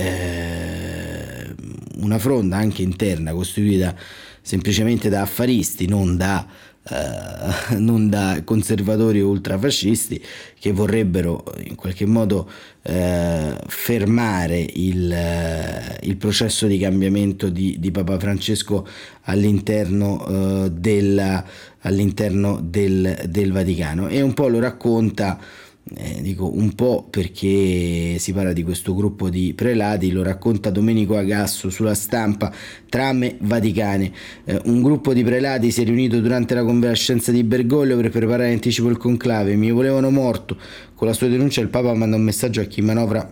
una 2.03 2.19
fronda 2.19 2.57
anche 2.57 2.83
interna 2.83 3.33
costituita 3.33 3.95
semplicemente 4.41 5.09
da 5.09 5.23
affaristi, 5.23 5.87
non 5.87 6.17
da 6.17 6.47
eh, 6.91 7.77
non 7.79 8.09
da 8.09 8.41
conservatori 8.45 9.21
ultrafascisti 9.21 10.21
che 10.59 10.73
vorrebbero 10.73 11.45
in 11.65 11.77
qualche 11.77 12.07
modo 12.07 12.51
eh, 12.83 13.57
fermare 13.69 14.59
il, 14.59 15.13
eh, 15.13 15.99
il, 16.03 16.17
processo 16.17 16.67
di 16.67 16.79
cambiamento 16.79 17.49
di, 17.49 17.77
di 17.79 17.91
Papa 17.93 18.19
Francesco 18.19 18.85
all'interno, 19.23 20.27
eh, 20.27 20.71
della, 20.73 21.45
all'interno 21.83 22.61
del, 22.61 23.27
del 23.29 23.53
Vaticano. 23.53 24.09
E 24.09 24.21
un 24.21 24.35
po' 24.35 24.49
lo 24.49 24.59
racconta 24.59 25.39
eh, 25.85 26.23
dico 26.23 26.49
un 26.55 26.75
po' 26.75 27.07
perché 27.11 28.17
si 28.19 28.33
parla 28.33 28.53
di 28.53 28.63
questo 28.63 28.95
gruppo 28.95 29.29
di 29.29 29.53
prelati, 29.53 30.13
lo 30.13 30.23
racconta 30.23 30.71
Domenico 30.71 31.17
Agasso 31.17 31.71
sulla 31.71 31.95
stampa, 31.95 32.53
trame 32.89 33.37
vaticane. 33.41 34.13
Eh, 34.45 34.61
un 34.67 34.81
gruppo 34.81 35.13
di 35.13 35.25
prelati 35.25 35.73
si 35.73 35.83
è 35.83 35.85
riunito 35.85 36.21
durante 36.21 36.55
la 36.55 36.65
convalescenza 36.65 37.33
di 37.33 37.43
Bergoglio 37.43 37.97
per 37.97 38.11
preparare 38.11 38.49
in 38.49 38.55
anticipo 38.55 38.89
il 38.89 38.97
conclave, 38.97 39.57
mi 39.57 39.73
volevano 39.73 40.11
morto. 40.11 40.57
Con 40.95 41.09
la 41.09 41.15
sua 41.15 41.27
denuncia 41.27 41.61
il 41.61 41.69
Papa 41.69 41.93
manda 41.95 42.17
un 42.17 42.23
messaggio 42.23 42.61
a 42.61 42.65
chi 42.65 42.81
manovra 42.81 43.29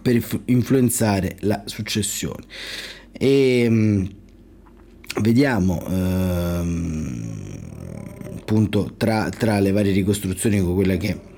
per 0.00 0.24
influenzare 0.46 1.36
la 1.40 1.62
successione. 1.66 2.44
E 3.12 3.68
mh, 3.68 4.08
vediamo 5.20 5.86
ehm, 5.86 7.40
appunto 8.38 8.94
tra, 8.96 9.28
tra 9.28 9.60
le 9.60 9.70
varie 9.70 9.92
ricostruzioni 9.92 10.60
con 10.60 10.74
quella 10.74 10.96
che 10.96 11.30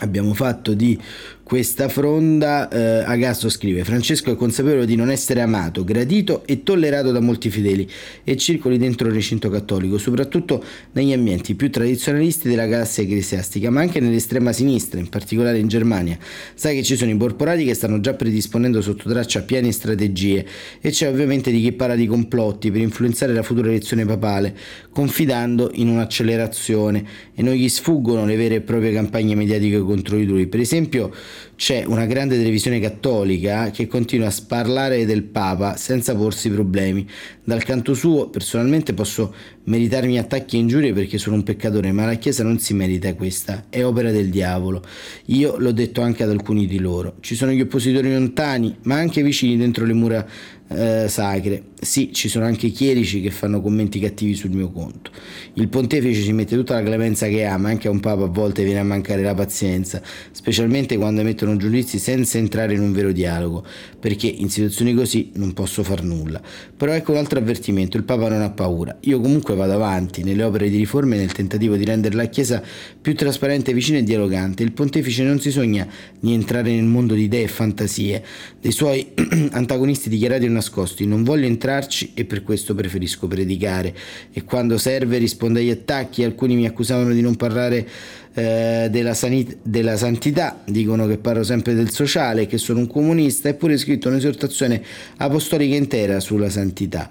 abbiamo 0.00 0.34
fatto 0.34 0.74
di 0.74 1.00
questa 1.48 1.88
fronda, 1.88 2.68
eh, 2.68 3.04
Agasso 3.06 3.48
scrive: 3.48 3.82
Francesco 3.82 4.30
è 4.30 4.36
consapevole 4.36 4.84
di 4.84 4.96
non 4.96 5.10
essere 5.10 5.40
amato, 5.40 5.82
gradito 5.82 6.42
e 6.46 6.62
tollerato 6.62 7.10
da 7.10 7.20
molti 7.20 7.48
fedeli 7.48 7.88
e 8.22 8.36
circoli 8.36 8.76
dentro 8.76 9.08
il 9.08 9.14
recinto 9.14 9.48
cattolico, 9.48 9.96
soprattutto 9.96 10.62
negli 10.92 11.14
ambienti 11.14 11.54
più 11.54 11.70
tradizionalisti 11.70 12.50
della 12.50 12.66
galassia 12.66 13.02
ecclesiastica, 13.02 13.70
ma 13.70 13.80
anche 13.80 13.98
nell'estrema 13.98 14.52
sinistra, 14.52 15.00
in 15.00 15.08
particolare 15.08 15.58
in 15.58 15.68
Germania. 15.68 16.18
Sai 16.52 16.76
che 16.76 16.82
ci 16.82 16.96
sono 16.96 17.10
i 17.12 17.14
borporati 17.14 17.64
che 17.64 17.72
stanno 17.72 17.98
già 18.00 18.12
predisponendo 18.12 18.82
sotto 18.82 19.08
traccia 19.08 19.40
piani 19.40 19.68
e 19.68 19.72
strategie, 19.72 20.46
e 20.82 20.90
c'è 20.90 21.08
ovviamente 21.08 21.50
di 21.50 21.62
chi 21.62 21.72
parla 21.72 21.94
di 21.94 22.06
complotti 22.06 22.70
per 22.70 22.82
influenzare 22.82 23.32
la 23.32 23.42
futura 23.42 23.68
elezione 23.68 24.04
papale, 24.04 24.54
confidando 24.90 25.70
in 25.72 25.88
un'accelerazione, 25.88 27.04
e 27.34 27.40
non 27.40 27.54
gli 27.54 27.70
sfuggono 27.70 28.26
le 28.26 28.36
vere 28.36 28.56
e 28.56 28.60
proprie 28.60 28.92
campagne 28.92 29.34
mediatiche 29.34 29.78
contro 29.78 30.18
di 30.18 30.26
lui. 30.26 30.46
Per 30.46 30.60
esempio, 30.60 31.10
c'è 31.56 31.84
una 31.84 32.06
grande 32.06 32.36
televisione 32.36 32.80
cattolica 32.80 33.70
che 33.70 33.86
continua 33.86 34.28
a 34.28 34.30
sparlare 34.30 35.04
del 35.04 35.22
Papa 35.22 35.76
senza 35.76 36.14
porsi 36.14 36.50
problemi. 36.50 37.06
Dal 37.44 37.64
canto 37.64 37.94
suo, 37.94 38.28
personalmente 38.28 38.94
posso 38.94 39.34
meritarmi 39.64 40.18
attacchi 40.18 40.56
e 40.56 40.60
ingiurie 40.60 40.92
perché 40.92 41.18
sono 41.18 41.36
un 41.36 41.42
peccatore, 41.42 41.92
ma 41.92 42.04
la 42.06 42.14
Chiesa 42.14 42.42
non 42.42 42.58
si 42.58 42.74
merita 42.74 43.14
questa, 43.14 43.66
è 43.68 43.84
opera 43.84 44.10
del 44.10 44.28
diavolo. 44.28 44.82
Io 45.26 45.56
l'ho 45.58 45.72
detto 45.72 46.00
anche 46.00 46.22
ad 46.22 46.30
alcuni 46.30 46.66
di 46.66 46.78
loro. 46.78 47.16
Ci 47.20 47.34
sono 47.34 47.52
gli 47.52 47.60
oppositori 47.60 48.12
lontani, 48.12 48.76
ma 48.82 48.96
anche 48.96 49.22
vicini 49.22 49.56
dentro 49.56 49.84
le 49.84 49.92
mura 49.94 50.26
eh, 50.68 51.06
sacre. 51.08 51.62
Sì, 51.80 52.12
ci 52.12 52.28
sono 52.28 52.44
anche 52.44 52.70
chierici 52.70 53.20
che 53.20 53.30
fanno 53.30 53.60
commenti 53.60 54.00
cattivi 54.00 54.34
sul 54.34 54.50
mio 54.50 54.70
conto. 54.70 55.10
Il 55.54 55.68
pontefice 55.68 56.22
ci 56.22 56.32
mette 56.32 56.56
tutta 56.56 56.74
la 56.74 56.82
clemenza 56.82 57.28
che 57.28 57.46
ha, 57.46 57.56
ma 57.56 57.68
anche 57.68 57.86
a 57.86 57.90
un 57.90 58.00
papa 58.00 58.24
a 58.24 58.28
volte 58.28 58.64
viene 58.64 58.80
a 58.80 58.84
mancare 58.84 59.22
la 59.22 59.34
pazienza, 59.34 60.02
specialmente 60.32 60.96
quando 60.96 61.20
emettono 61.20 61.56
giudizi 61.56 61.98
senza 61.98 62.38
entrare 62.38 62.74
in 62.74 62.80
un 62.80 62.92
vero 62.92 63.12
dialogo, 63.12 63.64
perché 64.00 64.26
in 64.26 64.50
situazioni 64.50 64.92
così 64.92 65.30
non 65.34 65.52
posso 65.52 65.84
far 65.84 66.02
nulla. 66.02 66.40
Però 66.76 66.92
ecco 66.92 67.12
un 67.12 67.18
altro 67.18 67.38
avvertimento, 67.38 67.96
il 67.96 68.04
papa 68.04 68.28
non 68.28 68.42
ha 68.42 68.50
paura. 68.50 68.96
Io 69.02 69.20
comunque 69.20 69.54
vado 69.54 69.74
avanti 69.74 70.24
nelle 70.24 70.42
opere 70.42 70.68
di 70.68 70.78
riforme 70.78 71.16
nel 71.16 71.32
tentativo 71.32 71.76
di 71.76 71.84
rendere 71.84 72.16
la 72.16 72.26
Chiesa 72.26 72.62
più 73.00 73.14
trasparente, 73.14 73.72
vicina 73.72 73.98
e 73.98 74.02
dialogante. 74.02 74.64
Il 74.64 74.72
pontefice 74.72 75.22
non 75.22 75.40
si 75.40 75.52
sogna 75.52 75.86
di 76.18 76.32
entrare 76.32 76.72
nel 76.72 76.84
mondo 76.84 77.14
di 77.14 77.22
idee 77.22 77.44
e 77.44 77.48
fantasie 77.48 78.24
dei 78.60 78.72
suoi 78.72 79.06
antagonisti 79.52 80.08
dichiarati 80.08 80.46
una 80.46 80.57
nascosti, 80.58 81.06
non 81.06 81.22
voglio 81.22 81.46
entrarci 81.46 82.12
e 82.14 82.24
per 82.24 82.42
questo 82.42 82.74
preferisco 82.74 83.26
predicare. 83.26 83.94
E 84.32 84.44
quando 84.44 84.76
serve 84.78 85.18
rispondo 85.18 85.58
agli 85.58 85.70
attacchi, 85.70 86.24
alcuni 86.24 86.56
mi 86.56 86.66
accusavano 86.66 87.12
di 87.12 87.20
non 87.20 87.36
parlare 87.36 87.88
eh, 88.34 88.88
della, 88.90 89.14
sanit- 89.14 89.58
della, 89.62 89.96
santità, 89.96 90.62
dicono 90.66 91.06
che 91.06 91.18
parlo 91.18 91.42
sempre 91.42 91.74
del 91.74 91.90
sociale, 91.90 92.46
che 92.46 92.58
sono 92.58 92.80
un 92.80 92.86
comunista, 92.86 93.48
eppure 93.48 93.76
scritto 93.76 94.08
un'esortazione 94.08 94.82
apostolica 95.16 95.74
intera 95.74 96.20
sulla 96.20 96.50
santità. 96.50 97.08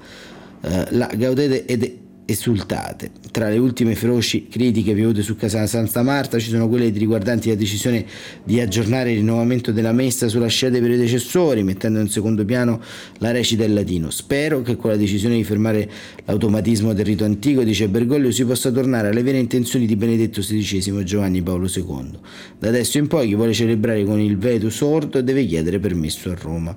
Eh, 0.62 0.88
la 0.92 1.10
gaudete 1.16 1.66
ed 1.66 2.06
esultate. 2.30 3.10
Tra 3.32 3.48
le 3.48 3.58
ultime 3.58 3.96
feroci 3.96 4.48
critiche 4.50 4.94
piovute 4.94 5.22
su 5.22 5.38
Casa 5.38 5.66
Santa 5.66 6.04
Marta 6.04 6.38
ci 6.40 6.50
sono 6.50 6.68
quelle 6.68 6.90
riguardanti 6.90 7.48
la 7.48 7.56
decisione 7.56 8.06
di 8.44 8.60
aggiornare 8.60 9.12
il 9.12 9.20
rinnovamento 9.20 9.72
della 9.72 9.94
messa 9.94 10.28
sulla 10.28 10.48
scia 10.48 10.70
dei 10.70 10.82
predecessori, 10.82 11.64
mettendo 11.64 12.00
in 12.00 12.10
secondo 12.10 12.44
piano 12.44 12.82
la 13.20 13.32
recita 13.32 13.64
in 13.64 13.74
latino. 13.74 14.10
Spero 14.10 14.62
che 14.62 14.76
con 14.76 14.92
la 14.92 14.98
decisione 14.98 15.36
di 15.36 15.46
fermare 15.46 15.90
l'automatismo 16.26 16.92
del 16.92 17.06
rito 17.06 17.24
antico, 17.24 17.64
dice 17.64 17.88
Bergoglio, 17.88 18.32
si 18.32 18.44
possa 18.44 18.72
tornare 18.72 19.08
alle 19.08 19.24
vere 19.24 19.38
intenzioni 19.38 19.86
di 19.86 19.96
Benedetto 19.96 20.42
XVI 20.42 21.00
e 21.00 21.04
Giovanni 21.06 21.42
Paolo 21.42 21.70
II. 21.74 22.12
Da 22.60 22.68
adesso 22.68 22.98
in 22.98 23.08
poi 23.08 23.28
chi 23.28 23.36
vuole 23.36 23.54
celebrare 23.54 24.04
con 24.04 24.20
il 24.20 24.38
veto 24.38 24.70
sordo 24.70 25.22
deve 25.22 25.46
chiedere 25.46 25.80
permesso 25.80 26.30
a 26.30 26.36
Roma. 26.38 26.76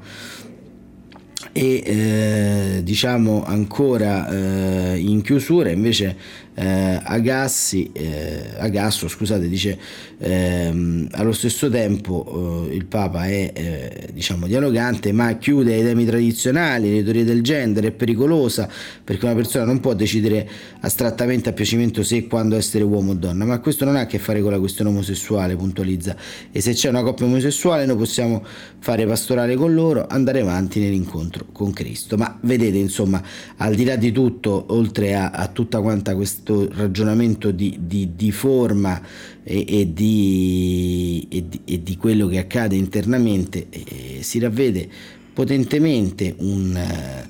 E 1.53 1.83
eh, 1.85 2.83
diciamo 2.83 3.45
ancora 3.45 4.29
eh, 4.29 4.99
in 4.99 5.23
chiusura 5.23 5.71
invece 5.71 6.17
eh, 6.55 7.01
Agassi, 7.03 7.91
eh, 7.93 8.51
Agasso 8.59 9.09
scusate, 9.09 9.49
dice 9.49 9.79
ehm, 10.19 11.09
allo 11.13 11.33
stesso 11.33 11.69
tempo 11.69 12.69
eh, 12.71 12.75
il 12.75 12.85
Papa 12.85 13.27
è 13.27 13.53
eh, 13.53 14.09
diciamo 14.13 14.47
dialogante 14.47 15.13
ma 15.13 15.37
chiude 15.37 15.75
ai 15.75 15.83
temi 15.83 16.05
tradizionali, 16.05 16.93
le 16.93 17.03
teorie 17.03 17.25
del 17.25 17.43
genere, 17.43 17.89
è 17.89 17.93
pericolosa 17.93 18.69
perché 19.03 19.25
una 19.25 19.35
persona 19.35 19.65
non 19.65 19.81
può 19.81 19.95
decidere 19.95 20.49
astrattamente 20.81 21.49
a 21.49 21.53
piacimento 21.53 22.03
se 22.03 22.17
e 22.21 22.27
quando 22.27 22.57
essere 22.57 22.85
uomo 22.85 23.13
o 23.13 23.15
donna, 23.15 23.45
ma 23.45 23.59
questo 23.61 23.85
non 23.85 23.97
ha 23.97 24.01
a 24.01 24.07
che 24.07 24.19
fare 24.19 24.41
con 24.41 24.51
la 24.51 24.59
questione 24.59 24.91
omosessuale, 24.91 25.57
puntualizza, 25.57 26.15
e 26.53 26.61
se 26.61 26.73
c'è 26.73 26.89
una 26.89 27.03
coppia 27.03 27.27
omosessuale 27.27 27.87
noi 27.87 27.97
possiamo 27.97 28.45
fare 28.79 29.07
pastorale 29.07 29.55
con 29.57 29.73
loro, 29.75 30.07
andare 30.09 30.41
avanti 30.41 30.81
nell'incontro 30.81 31.47
con 31.53 31.73
Cristo. 31.73 32.17
Ma 32.17 32.39
vedete 32.43 32.77
insomma, 32.77 33.23
al 33.57 33.75
di 33.75 33.85
là 33.85 33.97
di 33.97 34.13
tutto, 34.13 34.67
oltre 34.69 35.15
a, 35.15 35.31
a 35.31 35.47
tutta 35.49 35.81
quanta 35.81 36.15
questa 36.15 36.40
questo 36.41 36.69
ragionamento 36.75 37.51
di, 37.51 37.79
di, 37.81 38.11
di 38.17 38.33
forma 38.33 39.01
e, 39.43 39.65
e, 39.69 39.93
di, 39.93 41.27
e, 41.31 41.45
e, 41.65 41.83
di, 41.83 41.97
quello 41.97 42.27
che 42.27 42.39
accade 42.39 42.77
internamente 42.77 43.67
eh, 43.71 44.23
si 44.23 44.39
ravvede 44.39 44.89
potentemente 45.33 46.35
un, 46.39 46.77
eh, 46.77 47.29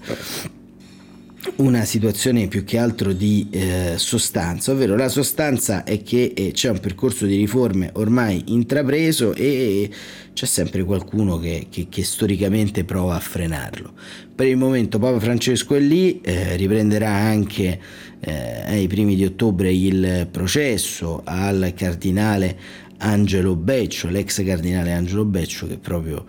una 1.56 1.84
situazione 1.84 2.48
più 2.48 2.64
che 2.64 2.78
altro 2.78 3.12
di 3.12 3.48
eh, 3.50 3.94
sostanza, 3.96 4.72
ovvero 4.72 4.96
la 4.96 5.08
sostanza 5.08 5.84
è 5.84 6.02
che 6.02 6.32
eh, 6.34 6.52
c'è 6.52 6.70
un 6.70 6.80
percorso 6.80 7.26
di 7.26 7.36
riforme 7.36 7.90
ormai 7.94 8.44
intrapreso 8.46 9.34
e 9.34 9.90
c'è 10.32 10.46
sempre 10.46 10.84
qualcuno 10.84 11.38
che, 11.38 11.66
che, 11.70 11.86
che, 11.88 12.04
storicamente 12.04 12.84
prova 12.84 13.16
a 13.16 13.20
frenarlo. 13.20 13.92
Per 14.34 14.46
il 14.46 14.56
momento 14.56 14.98
Papa 14.98 15.18
Francesco 15.18 15.74
è 15.74 15.80
lì, 15.80 16.20
eh, 16.20 16.56
riprenderà 16.56 17.10
anche 17.10 17.78
eh, 18.20 18.62
ai 18.66 18.86
primi 18.86 19.16
di 19.16 19.24
ottobre 19.24 19.72
il 19.72 20.28
processo 20.30 21.22
al 21.24 21.72
cardinale 21.74 22.56
Angelo 22.98 23.56
Beccio, 23.56 24.08
l'ex 24.08 24.44
cardinale 24.44 24.92
Angelo 24.92 25.24
Beccio 25.24 25.66
che 25.66 25.78
proprio 25.78 26.24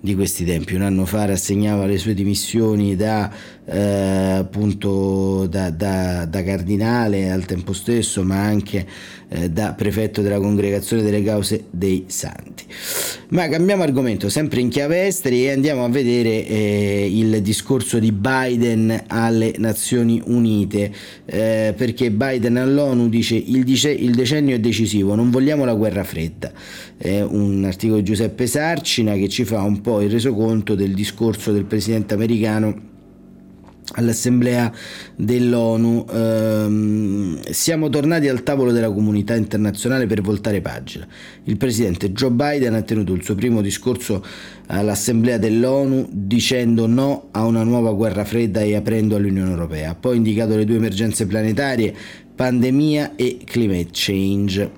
di 0.00 0.14
questi 0.14 0.44
tempi. 0.44 0.74
Un 0.74 0.82
anno 0.82 1.06
fa 1.06 1.26
rassegnava 1.26 1.86
le 1.86 1.96
sue 1.96 2.12
dimissioni 2.14 2.96
da, 2.96 3.30
eh, 3.64 4.34
appunto, 4.38 5.46
da, 5.46 5.70
da, 5.70 6.24
da, 6.24 6.42
cardinale 6.42 7.30
al 7.30 7.44
tempo 7.44 7.72
stesso, 7.72 8.24
ma 8.24 8.42
anche 8.42 8.84
eh, 9.28 9.50
da 9.50 9.74
prefetto 9.74 10.20
della 10.20 10.38
congregazione 10.38 11.02
delle 11.02 11.22
cause 11.22 11.66
dei 11.70 12.04
santi. 12.08 12.64
Ma 13.28 13.48
cambiamo 13.48 13.84
argomento, 13.84 14.28
sempre 14.28 14.60
in 14.60 14.68
chiave 14.68 15.06
esteri, 15.06 15.44
e 15.44 15.50
andiamo 15.50 15.84
a 15.84 15.88
vedere 15.88 16.44
eh, 16.46 17.08
il 17.10 17.40
discorso 17.40 18.00
di 18.00 18.10
Biden 18.10 19.04
alle 19.06 19.54
Nazioni 19.58 20.20
Unite, 20.24 20.92
eh, 21.24 21.72
perché 21.76 22.10
Biden 22.10 22.56
all'ONU 22.56 23.08
dice 23.08 23.36
il, 23.36 23.62
dice 23.62 23.90
il 23.90 24.14
decennio 24.14 24.56
è 24.56 24.60
decisivo, 24.60 25.14
non 25.14 25.30
vogliamo 25.30 25.64
la 25.64 25.74
guerra 25.74 26.02
fredda. 26.02 26.50
È 26.96 27.20
un 27.20 27.64
articolo 27.64 27.98
di 27.98 28.04
Giuseppe 28.04 28.46
Sarcina 28.48 29.14
che 29.14 29.28
ci 29.28 29.44
fa 29.44 29.62
un 29.62 29.80
po' 29.80 30.00
il 30.00 30.10
resoconto 30.10 30.74
del 30.74 30.94
discorso 30.94 31.52
del 31.52 31.64
presidente 31.64 32.14
americano 32.14 32.90
all'assemblea 33.94 34.72
dell'ONU 35.16 36.06
ehm, 36.10 37.40
siamo 37.50 37.88
tornati 37.88 38.28
al 38.28 38.42
tavolo 38.42 38.72
della 38.72 38.90
comunità 38.90 39.34
internazionale 39.34 40.06
per 40.06 40.20
voltare 40.20 40.60
pagina. 40.60 41.06
Il 41.44 41.56
presidente 41.56 42.12
Joe 42.12 42.30
Biden 42.30 42.74
ha 42.74 42.82
tenuto 42.82 43.12
il 43.12 43.22
suo 43.22 43.34
primo 43.34 43.60
discorso 43.60 44.24
all'assemblea 44.66 45.38
dell'ONU 45.38 46.08
dicendo 46.10 46.86
no 46.86 47.28
a 47.32 47.44
una 47.44 47.62
nuova 47.62 47.92
guerra 47.92 48.24
fredda 48.24 48.60
e 48.60 48.74
aprendo 48.74 49.16
all'Unione 49.16 49.50
Europea. 49.50 49.90
Ha 49.90 49.94
poi 49.94 50.16
indicato 50.16 50.56
le 50.56 50.64
due 50.64 50.76
emergenze 50.76 51.26
planetarie, 51.26 51.94
pandemia 52.34 53.14
e 53.16 53.38
climate 53.44 53.88
change. 53.92 54.70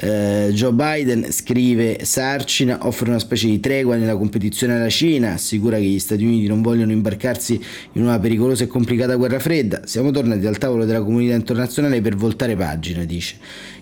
Eh, 0.00 0.50
Joe 0.52 0.72
Biden, 0.72 1.32
scrive 1.32 2.04
Sarcina, 2.04 2.86
offre 2.86 3.08
una 3.08 3.18
specie 3.18 3.48
di 3.48 3.58
tregua 3.58 3.96
nella 3.96 4.16
competizione 4.16 4.76
alla 4.76 4.88
Cina, 4.88 5.32
assicura 5.32 5.76
che 5.76 5.82
gli 5.82 5.98
Stati 5.98 6.24
Uniti 6.24 6.46
non 6.46 6.62
vogliono 6.62 6.92
imbarcarsi 6.92 7.60
in 7.94 8.02
una 8.02 8.16
pericolosa 8.20 8.62
e 8.62 8.68
complicata 8.68 9.16
guerra 9.16 9.40
fredda. 9.40 9.80
Siamo 9.86 10.12
tornati 10.12 10.46
al 10.46 10.56
tavolo 10.56 10.84
della 10.84 11.02
comunità 11.02 11.34
internazionale 11.34 12.00
per 12.00 12.14
voltare 12.14 12.54
pagina, 12.54 13.02
dice. 13.02 13.36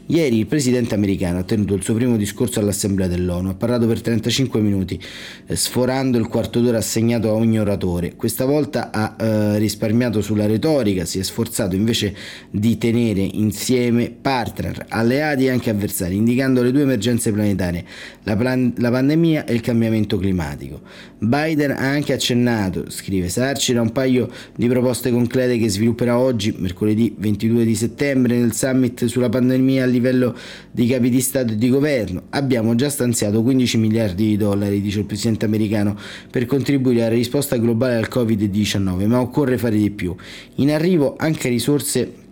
Ieri 0.09 0.39
il 0.39 0.47
presidente 0.47 0.95
americano 0.95 1.41
ha 1.41 1.43
tenuto 1.43 1.75
il 1.75 1.83
suo 1.83 1.95
primo 1.95 2.17
discorso 2.17 2.61
all'Assemblea 2.61 3.09
dell'ONU, 3.09 3.49
ha 3.49 3.55
parlato 3.55 3.89
per 3.89 4.01
35 4.01 4.61
minuti, 4.61 5.01
eh, 5.47 5.57
sforando 5.57 6.17
il 6.17 6.29
quarto 6.29 6.61
d'ora 6.61 6.79
assegnato 6.79 7.29
a 7.29 7.33
ogni 7.33 7.59
oratore. 7.59 8.15
Questa 8.15 8.45
volta 8.45 8.93
ha 8.93 9.17
eh, 9.19 9.59
risparmiato 9.59 10.21
sulla 10.21 10.47
retorica, 10.47 11.05
si 11.05 11.19
è 11.19 11.25
sforzato 11.25 11.75
invece 11.75 12.15
di 12.51 12.79
tenere 12.79 13.21
insieme 13.21 14.11
partner, 14.11 14.87
alleati 14.91 15.47
e 15.47 15.51
anche 15.51 15.71
avversari, 15.71 16.15
indicando 16.15 16.63
le 16.63 16.71
due 16.71 16.83
emergenze 16.83 17.33
planetarie, 17.33 17.85
la, 18.23 18.37
plan- 18.37 18.75
la 18.77 18.93
pandemia 18.93 19.45
e 19.45 19.55
il 19.55 19.61
cambiamento 19.61 20.19
climatico. 20.19 20.83
Biden 21.19 21.73
ha 21.73 21.89
anche 21.89 22.13
accennato, 22.13 22.91
scrive 22.91 23.29
Sarcina, 23.29 23.81
un 23.81 23.91
paio 23.91 24.31
di 24.55 24.69
proposte 24.69 25.11
concrete 25.11 25.59
che 25.59 25.69
svilupperà 25.69 26.17
oggi, 26.17 26.55
mercoledì 26.57 27.13
22 27.19 27.65
di 27.65 27.75
settembre, 27.75 28.37
nel 28.39 28.53
summit 28.53 29.07
sulla 29.07 29.29
pandemia 29.29 29.85
livello 29.97 30.35
di 30.71 30.87
capi 30.87 31.11
di 31.11 31.21
Stato 31.21 31.53
e 31.53 31.57
di 31.57 31.69
governo. 31.69 32.25
Abbiamo 32.31 32.75
già 32.75 32.89
stanziato 32.89 33.43
15 33.43 33.79
miliardi 33.79 34.29
di 34.29 34.37
dollari, 34.37 34.81
dice 34.81 35.01
il 35.01 35.07
presidente 35.07 35.45
americano, 35.45 35.97
per 36.31 36.47
contribuire 36.47 37.05
alla 37.05 37.15
risposta 37.15 37.57
globale 37.57 37.97
al 37.97 38.09
Covid-19, 38.11 39.07
ma 39.07 39.21
occorre 39.21 39.59
fare 39.59 39.77
di 39.77 39.91
più. 39.91 40.15
In 40.57 40.71
arrivo 40.71 41.17
anche 41.19 41.49
risorse 41.49 42.25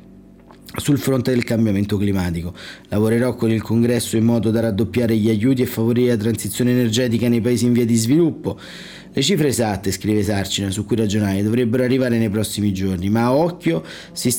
sul 0.77 0.99
fronte 0.99 1.31
del 1.31 1.45
cambiamento 1.45 1.97
climatico. 1.97 2.53
Lavorerò 2.89 3.35
con 3.35 3.51
il 3.51 3.63
Congresso 3.63 4.17
in 4.17 4.25
modo 4.25 4.51
da 4.51 4.61
raddoppiare 4.61 5.17
gli 5.17 5.29
aiuti 5.29 5.63
e 5.63 5.67
favorire 5.67 6.11
la 6.11 6.17
transizione 6.17 6.73
energetica 6.73 7.29
nei 7.29 7.41
paesi 7.41 7.67
in 7.67 7.73
via 7.73 7.85
di 7.85 7.95
sviluppo. 7.95 8.59
Le 9.17 9.23
cifre 9.23 9.47
esatte, 9.47 9.93
scrive 9.93 10.25
Sarcina, 10.25 10.73
su 10.73 10.85
cui 10.85 10.97
ragionare, 10.97 11.41
dovrebbero 11.41 11.85
arrivare 11.85 12.19
nei 12.19 12.29
prossimi 12.29 12.73
giorni, 12.75 13.09
ma 13.11 13.27
a 13.27 13.33
occhio 13.33 13.85
si, 14.11 14.37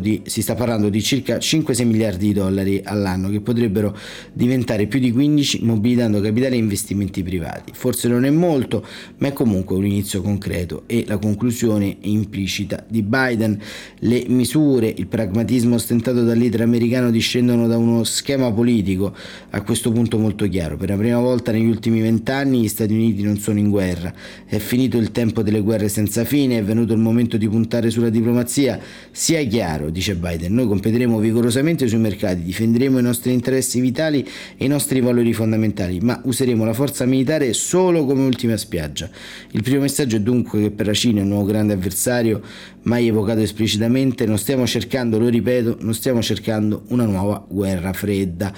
di, 0.00 0.22
si 0.24 0.40
sta 0.40 0.54
parlando 0.54 0.88
di 0.88 1.02
circa 1.02 1.36
5-6 1.36 1.84
miliardi 1.84 2.28
di 2.28 2.32
dollari 2.32 2.80
all'anno 2.82 3.28
che 3.28 3.42
potrebbero 3.42 3.94
diventare 4.32 4.86
più 4.86 5.00
di 5.00 5.12
15 5.12 5.64
mobilitando 5.64 6.22
capitali 6.22 6.54
e 6.54 6.58
investimenti 6.60 7.22
privati. 7.22 7.72
Forse 7.74 8.08
non 8.08 8.24
è 8.24 8.30
molto, 8.30 8.86
ma 9.18 9.28
è 9.28 9.32
comunque 9.34 9.76
un 9.76 9.84
inizio 9.84 10.22
concreto 10.22 10.84
e 10.86 11.04
la 11.06 11.18
conclusione 11.18 11.98
implicita 12.00 12.82
di 12.88 13.02
Biden. 13.02 13.60
Le 13.98 14.24
misure, 14.28 14.94
il 14.96 15.08
pragmatismo 15.08 15.74
ostentato 15.74 16.24
dal 16.24 16.38
leader 16.38 16.62
americano 16.62 17.10
discendono 17.10 17.66
da 17.66 17.76
uno 17.76 18.04
schema 18.04 18.50
politico 18.50 19.14
a 19.50 19.60
questo 19.60 19.92
punto 19.92 20.16
molto 20.16 20.48
chiaro. 20.48 20.78
Per 20.78 20.88
la 20.88 20.96
prima 20.96 21.18
volta 21.18 21.52
negli 21.52 21.68
ultimi 21.68 22.00
vent'anni 22.00 22.62
gli 22.62 22.68
Stati 22.68 22.94
Uniti 22.94 23.22
non 23.22 23.36
sono 23.36 23.58
in 23.58 23.68
guerra 23.68 23.88
guerra. 23.90 24.12
È 24.46 24.58
finito 24.58 24.96
il 24.96 25.10
tempo 25.10 25.42
delle 25.42 25.60
guerre 25.60 25.88
senza 25.88 26.24
fine, 26.24 26.58
è 26.58 26.62
venuto 26.62 26.92
il 26.92 26.98
momento 26.98 27.36
di 27.36 27.48
puntare 27.48 27.90
sulla 27.90 28.08
diplomazia. 28.08 28.78
Sia 29.10 29.42
chiaro, 29.44 29.90
dice 29.90 30.14
Biden, 30.14 30.54
noi 30.54 30.66
competeremo 30.66 31.18
vigorosamente 31.18 31.88
sui 31.88 31.98
mercati, 31.98 32.42
difenderemo 32.42 32.98
i 32.98 33.02
nostri 33.02 33.32
interessi 33.32 33.80
vitali 33.80 34.26
e 34.56 34.64
i 34.64 34.68
nostri 34.68 35.00
valori 35.00 35.32
fondamentali, 35.32 36.00
ma 36.00 36.20
useremo 36.24 36.64
la 36.64 36.72
forza 36.72 37.04
militare 37.04 37.52
solo 37.52 38.04
come 38.04 38.22
ultima 38.22 38.56
spiaggia. 38.56 39.10
Il 39.50 39.62
primo 39.62 39.80
messaggio 39.80 40.16
è 40.16 40.20
dunque 40.20 40.60
che 40.60 40.70
per 40.70 40.86
la 40.86 40.94
Cina, 40.94 41.22
un 41.22 41.28
nuovo 41.28 41.44
grande 41.44 41.72
avversario, 41.72 42.40
mai 42.82 43.08
evocato 43.08 43.40
esplicitamente, 43.40 44.26
non 44.26 44.38
stiamo 44.38 44.66
cercando, 44.66 45.18
lo 45.18 45.28
ripeto, 45.28 45.78
non 45.80 45.94
stiamo 45.94 46.22
cercando 46.22 46.84
una 46.88 47.04
nuova 47.04 47.44
guerra 47.48 47.92
fredda. 47.92 48.52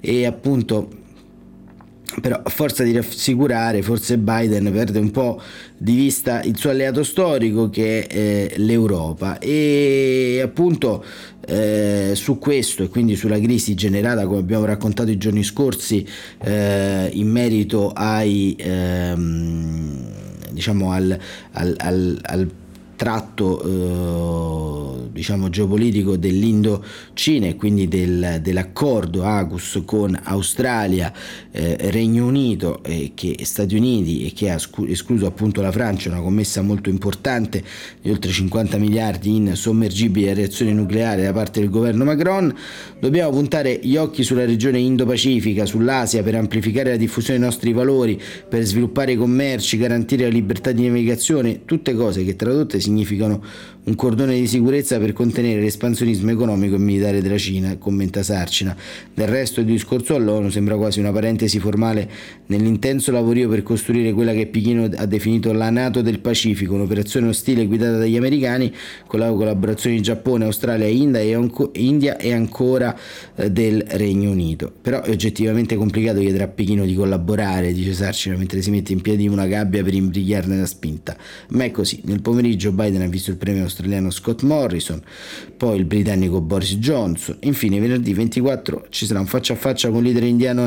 E 0.00 0.24
appunto 0.26 1.04
però 2.20 2.40
a 2.42 2.50
forza 2.50 2.82
di 2.82 2.92
rassicurare 2.92 3.82
forse 3.82 4.18
Biden 4.18 4.70
perde 4.72 4.98
un 4.98 5.10
po' 5.10 5.40
di 5.76 5.94
vista 5.94 6.42
il 6.42 6.56
suo 6.56 6.70
alleato 6.70 7.02
storico 7.02 7.68
che 7.68 8.06
è 8.06 8.16
eh, 8.16 8.54
l'Europa. 8.56 9.38
E 9.38 10.40
appunto 10.42 11.04
eh, 11.46 12.12
su 12.14 12.38
questo 12.38 12.84
e 12.84 12.88
quindi 12.88 13.16
sulla 13.16 13.38
crisi 13.38 13.74
generata 13.74 14.26
come 14.26 14.38
abbiamo 14.38 14.64
raccontato 14.64 15.10
i 15.10 15.18
giorni 15.18 15.42
scorsi 15.42 16.06
eh, 16.42 17.10
in 17.12 17.28
merito 17.28 17.90
ai 17.90 18.56
ehm, 18.58 20.14
diciamo 20.50 20.90
al, 20.92 21.16
al, 21.52 21.74
al, 21.78 22.18
al 22.22 22.50
tratto 22.96 23.62
eh, 23.62 25.08
diciamo 25.12 25.48
geopolitico 25.48 26.16
dell'Indo-Cina 26.16 27.46
e 27.46 27.56
quindi 27.56 27.88
del, 27.88 28.40
dell'accordo 28.42 29.24
AGUS 29.24 29.82
con 29.84 30.18
Australia, 30.24 31.12
eh, 31.50 31.76
Regno 31.90 32.26
Unito 32.26 32.82
e 32.82 33.12
che, 33.14 33.36
Stati 33.42 33.76
Uniti 33.76 34.26
e 34.26 34.32
che 34.32 34.50
ha 34.50 34.58
escluso 34.88 35.26
appunto 35.26 35.60
la 35.60 35.72
Francia, 35.72 36.10
una 36.10 36.20
commessa 36.20 36.62
molto 36.62 36.90
importante 36.90 37.62
di 38.00 38.10
oltre 38.10 38.30
50 38.30 38.78
miliardi 38.78 39.36
in 39.36 39.54
sommergibili 39.54 40.28
a 40.28 40.34
reazione 40.34 40.72
nucleare 40.72 41.22
da 41.22 41.32
parte 41.32 41.60
del 41.60 41.70
governo 41.70 42.04
Macron, 42.04 42.54
dobbiamo 42.98 43.30
puntare 43.30 43.78
gli 43.82 43.96
occhi 43.96 44.22
sulla 44.22 44.44
regione 44.44 44.78
Indo-Pacifica, 44.78 45.66
sull'Asia 45.66 46.22
per 46.22 46.34
amplificare 46.34 46.90
la 46.90 46.96
diffusione 46.96 47.38
dei 47.38 47.48
nostri 47.48 47.72
valori, 47.72 48.20
per 48.48 48.62
sviluppare 48.64 49.12
i 49.12 49.16
commerci, 49.16 49.76
garantire 49.76 50.24
la 50.24 50.30
libertà 50.30 50.72
di 50.72 50.86
navigazione, 50.86 51.64
tutte 51.64 51.94
cose 51.94 52.24
che 52.24 52.36
tradotte 52.36 52.80
significano 52.86 53.42
un 53.86 53.94
cordone 53.94 54.34
di 54.34 54.48
sicurezza 54.48 54.98
per 54.98 55.12
contenere 55.12 55.60
l'espansionismo 55.60 56.32
economico 56.32 56.74
e 56.74 56.78
militare 56.78 57.22
della 57.22 57.38
Cina, 57.38 57.76
commenta 57.76 58.24
Sarcina. 58.24 58.76
Del 59.14 59.28
resto 59.28 59.60
il 59.60 59.66
discorso 59.66 60.16
all'ONU 60.16 60.48
sembra 60.48 60.76
quasi 60.76 60.98
una 60.98 61.12
parentesi 61.12 61.60
formale 61.60 62.10
nell'intenso 62.46 63.12
lavorio 63.12 63.48
per 63.48 63.62
costruire 63.62 64.12
quella 64.12 64.32
che 64.32 64.48
Pechino 64.48 64.90
ha 64.92 65.06
definito 65.06 65.52
la 65.52 65.70
Nato 65.70 66.02
del 66.02 66.18
Pacifico, 66.18 66.74
un'operazione 66.74 67.28
ostile 67.28 67.66
guidata 67.66 67.98
dagli 67.98 68.16
americani 68.16 68.74
con 69.06 69.20
la 69.20 69.30
collaborazione 69.30 69.94
di 69.96 70.02
Giappone, 70.02 70.46
Australia, 70.46 70.88
India 70.88 72.16
e 72.18 72.32
ancora 72.32 72.96
eh, 73.36 73.52
del 73.52 73.84
Regno 73.86 74.32
Unito. 74.32 74.72
Però 74.82 75.00
è 75.02 75.10
oggettivamente 75.10 75.76
complicato 75.76 76.18
chiedere 76.18 76.42
a 76.42 76.48
Pechino 76.48 76.84
di 76.84 76.94
collaborare, 76.94 77.72
dice 77.72 77.92
Sarcina, 77.92 78.36
mentre 78.36 78.60
si 78.62 78.70
mette 78.70 78.92
in 78.92 79.00
piedi 79.00 79.28
una 79.28 79.46
gabbia 79.46 79.84
per 79.84 79.94
imbrigliarne 79.94 80.58
la 80.58 80.66
spinta. 80.66 81.16
Ma 81.50 81.62
è 81.62 81.70
così. 81.70 82.00
Nel 82.06 82.20
pomeriggio 82.20 82.72
Biden 82.72 83.02
ha 83.02 83.06
visto 83.06 83.30
il 83.30 83.36
premio 83.36 83.62
australiano 83.76 84.10
Scott 84.10 84.42
Morrison, 84.42 85.02
poi 85.56 85.78
il 85.78 85.84
britannico 85.84 86.40
Boris 86.40 86.76
Johnson. 86.76 87.38
Infine, 87.40 87.80
venerdì 87.80 88.12
24 88.12 88.86
ci 88.90 89.06
sarà 89.06 89.20
un 89.20 89.26
faccia 89.26 89.54
a 89.54 89.56
faccia 89.56 89.88
con 89.88 89.98
il 89.98 90.04
leader 90.04 90.24
indiano 90.24 90.66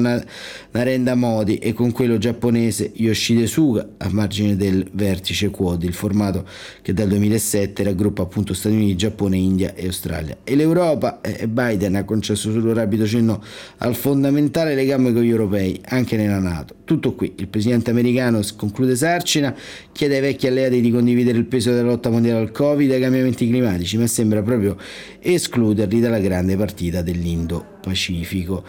Narendra 0.71 1.15
Modi 1.15 1.58
e 1.58 1.73
con 1.73 1.91
quello 1.91 2.17
giapponese 2.17 2.91
Yoshide 2.95 3.45
Suga 3.45 3.88
a 3.97 4.10
margine 4.10 4.56
del 4.56 4.88
vertice 4.91 5.49
Quad, 5.49 5.84
il 5.84 5.93
formato 5.93 6.45
che 6.82 6.93
dal 6.93 7.08
2007 7.08 7.84
raggruppa 7.84 8.23
appunto 8.23 8.54
Stati 8.54 8.75
Uniti, 8.75 8.95
Giappone, 8.95 9.38
India 9.38 9.73
e 9.75 9.86
Australia. 9.86 10.38
E 10.43 10.56
l'Europa, 10.56 11.21
e 11.21 11.47
Biden 11.47 11.95
ha 11.95 12.04
concesso 12.04 12.52
solo 12.52 12.73
rapido 12.73 13.06
cenno 13.06 13.41
al 13.78 13.95
fondamentale 13.95 14.75
legame 14.75 15.13
con 15.13 15.21
gli 15.21 15.30
europei, 15.30 15.80
anche 15.86 16.17
nella 16.17 16.39
Nato. 16.39 16.75
Tutto 16.84 17.13
qui, 17.13 17.34
il 17.38 17.47
presidente 17.47 17.91
americano 17.91 18.41
conclude 18.56 18.95
Sarcina, 18.95 19.56
chiede 19.91 20.15
ai 20.15 20.21
vecchi 20.21 20.47
alleati 20.47 20.82
di 20.82 20.89
condividere 20.89 21.38
il 21.38 21.45
peso 21.45 21.71
della 21.71 21.89
lotta 21.89 22.10
mondiale 22.10 22.39
al 22.39 22.52
Covid 22.52 22.89
e 22.89 22.95
ai 22.95 23.02
cambiamenti 23.02 23.47
climatici, 23.47 23.97
ma 23.97 24.08
sembra 24.08 24.41
proprio 24.41 24.75
escluderli 25.19 25.99
dalla 25.99 26.19
grande 26.19 26.55
partita 26.55 27.01
dell'Indo-Pacifico. 27.01 28.63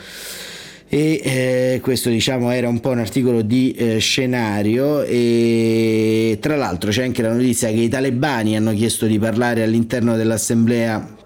E 0.92 1.20
eh, 1.23 1.81
questo 1.81 2.09
diciamo 2.11 2.51
era 2.51 2.68
un 2.68 2.81
po' 2.81 2.90
un 2.90 2.99
articolo 2.99 3.42
di 3.42 3.70
eh, 3.73 3.99
scenario 3.99 5.03
e 5.03 6.37
tra 6.40 6.57
l'altro 6.57 6.90
c'è 6.90 7.05
anche 7.05 7.23
la 7.23 7.33
notizia 7.33 7.68
che 7.68 7.75
i 7.75 7.88
talebani 7.88 8.57
hanno 8.57 8.73
chiesto 8.75 9.07
di 9.07 9.16
parlare 9.16 9.62
all'interno 9.62 10.16
dell'assemblea 10.16 11.18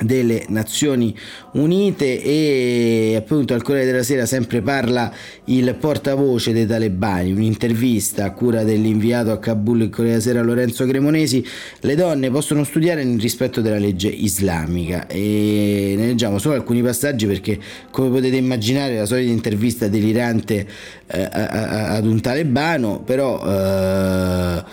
delle 0.00 0.44
Nazioni 0.48 1.16
Unite 1.52 2.22
e 2.22 3.14
appunto 3.16 3.54
al 3.54 3.62
Corriere 3.62 3.90
della 3.90 4.02
Sera 4.02 4.26
sempre 4.26 4.60
parla 4.60 5.12
il 5.46 5.74
portavoce 5.74 6.52
dei 6.52 6.66
talebani, 6.66 7.32
un'intervista 7.32 8.24
a 8.24 8.32
cura 8.32 8.62
dell'inviato 8.62 9.30
a 9.30 9.38
Kabul 9.38 9.82
il 9.82 9.90
Corriere 9.90 10.18
della 10.18 10.30
Sera 10.30 10.42
Lorenzo 10.42 10.84
Cremonesi, 10.86 11.44
le 11.80 11.94
donne 11.94 12.30
possono 12.30 12.64
studiare 12.64 13.04
nel 13.04 13.20
rispetto 13.20 13.60
della 13.60 13.78
legge 13.78 14.08
islamica. 14.08 15.06
E 15.06 15.94
ne 15.96 16.06
leggiamo 16.06 16.38
solo 16.38 16.54
alcuni 16.54 16.82
passaggi 16.82 17.26
perché 17.26 17.58
come 17.90 18.10
potete 18.10 18.36
immaginare 18.36 18.96
la 18.96 19.06
solita 19.06 19.30
intervista 19.30 19.88
delirante 19.88 20.66
eh, 21.06 21.28
ad 21.30 22.04
un 22.04 22.20
talebano, 22.20 23.00
però 23.00 23.42
eh, 23.44 24.64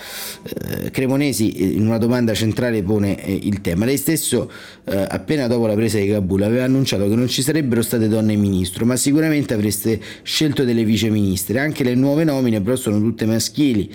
eh, 0.43 0.91
Cremonesi 0.91 1.76
in 1.76 1.86
una 1.86 1.98
domanda 1.98 2.34
centrale 2.34 2.82
pone 2.84 3.24
eh, 3.24 3.39
il 3.43 3.62
tema, 3.62 3.86
lei 3.86 3.98
stesso 3.98 4.52
eh, 4.86 5.06
appena 5.08 5.48
dopo 5.48 5.67
la 5.67 5.76
presa 5.76 6.00
di 6.00 6.08
Kabul 6.08 6.43
aveva 6.43 6.63
annunciato 6.63 7.08
che 7.08 7.15
non 7.15 7.28
ci 7.28 7.41
sarebbero 7.41 7.82
state 7.82 8.08
donne 8.08 8.36
ministro, 8.36 8.86
ma 8.86 8.96
sicuramente 8.96 9.54
avreste 9.54 10.00
scelto 10.24 10.63
delle 10.63 10.84
viceministre. 10.84 11.60
Anche 11.60 11.84
le 11.84 11.96
nuove 11.96 12.24
nomine 12.24 12.62
però 12.62 12.76
sono 12.76 13.00
tutte 13.00 13.26
maschili 13.26 13.93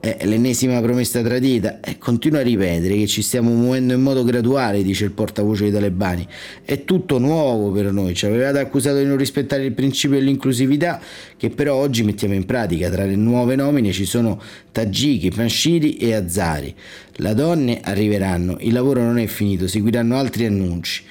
è 0.00 0.24
l'ennesima 0.24 0.80
promessa 0.80 1.20
tradita 1.20 1.80
e 1.80 1.98
continua 1.98 2.40
a 2.40 2.42
ripetere 2.42 2.96
che 2.96 3.06
ci 3.06 3.20
stiamo 3.20 3.50
muovendo 3.50 3.92
in 3.92 4.00
modo 4.00 4.24
graduale, 4.24 4.82
dice 4.82 5.04
il 5.04 5.10
portavoce 5.10 5.64
dei 5.64 5.72
talebani. 5.72 6.26
È 6.64 6.84
tutto 6.84 7.18
nuovo 7.18 7.70
per 7.70 7.92
noi, 7.92 8.14
ci 8.14 8.24
avevate 8.24 8.60
accusato 8.60 8.96
di 8.96 9.04
non 9.04 9.18
rispettare 9.18 9.62
il 9.62 9.72
principio 9.72 10.18
dell'inclusività 10.18 11.00
che 11.36 11.50
però 11.50 11.74
oggi 11.74 12.02
mettiamo 12.02 12.32
in 12.32 12.46
pratica. 12.46 12.88
Tra 12.88 13.04
le 13.04 13.14
nuove 13.14 13.56
nomine 13.56 13.92
ci 13.92 14.06
sono 14.06 14.40
Tagiki, 14.72 15.30
Panshiri 15.30 15.98
e 15.98 16.14
Azari. 16.14 16.74
Le 17.16 17.34
donne 17.34 17.80
arriveranno, 17.82 18.56
il 18.60 18.72
lavoro 18.72 19.02
non 19.02 19.18
è 19.18 19.26
finito, 19.26 19.68
seguiranno 19.68 20.16
altri 20.16 20.46
annunci. 20.46 21.04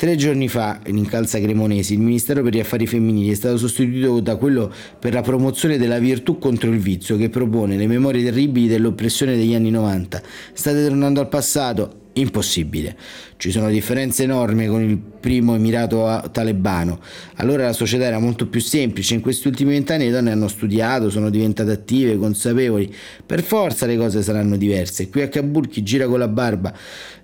Tre 0.00 0.16
giorni 0.16 0.48
fa, 0.48 0.80
in 0.86 0.96
Incalza 0.96 1.38
Cremonesi, 1.38 1.92
il 1.92 2.00
Ministero 2.00 2.42
per 2.42 2.54
gli 2.54 2.58
Affari 2.58 2.86
Femminili 2.86 3.32
è 3.32 3.34
stato 3.34 3.58
sostituito 3.58 4.20
da 4.20 4.36
quello 4.36 4.72
per 4.98 5.12
la 5.12 5.20
promozione 5.20 5.76
della 5.76 5.98
virtù 5.98 6.38
contro 6.38 6.70
il 6.70 6.78
vizio, 6.78 7.18
che 7.18 7.28
propone 7.28 7.76
le 7.76 7.86
memorie 7.86 8.24
terribili 8.24 8.66
dell'oppressione 8.66 9.36
degli 9.36 9.54
anni 9.54 9.68
90. 9.68 10.22
State 10.54 10.86
tornando 10.86 11.20
al 11.20 11.28
passato? 11.28 11.98
Impossibile. 12.14 12.96
Ci 13.36 13.50
sono 13.50 13.68
differenze 13.68 14.24
enormi 14.24 14.66
con 14.66 14.82
il 14.82 14.96
primo 14.98 15.54
emirato 15.54 16.28
talebano. 16.32 16.98
Allora 17.36 17.64
la 17.64 17.72
società 17.72 18.04
era 18.04 18.18
molto 18.18 18.48
più 18.48 18.60
semplice. 18.60 19.14
In 19.14 19.20
questi 19.20 19.48
ultimi 19.48 19.72
vent'anni 19.72 20.06
le 20.06 20.10
donne 20.10 20.32
hanno 20.32 20.48
studiato, 20.48 21.08
sono 21.08 21.30
diventate 21.30 21.70
attive, 21.70 22.16
consapevoli. 22.16 22.92
Per 23.24 23.42
forza 23.42 23.86
le 23.86 23.96
cose 23.96 24.22
saranno 24.22 24.56
diverse. 24.56 25.08
Qui 25.08 25.22
a 25.22 25.28
Kabul 25.28 25.68
chi 25.68 25.82
gira 25.82 26.06
con 26.06 26.18
la 26.18 26.28
barba, 26.28 26.74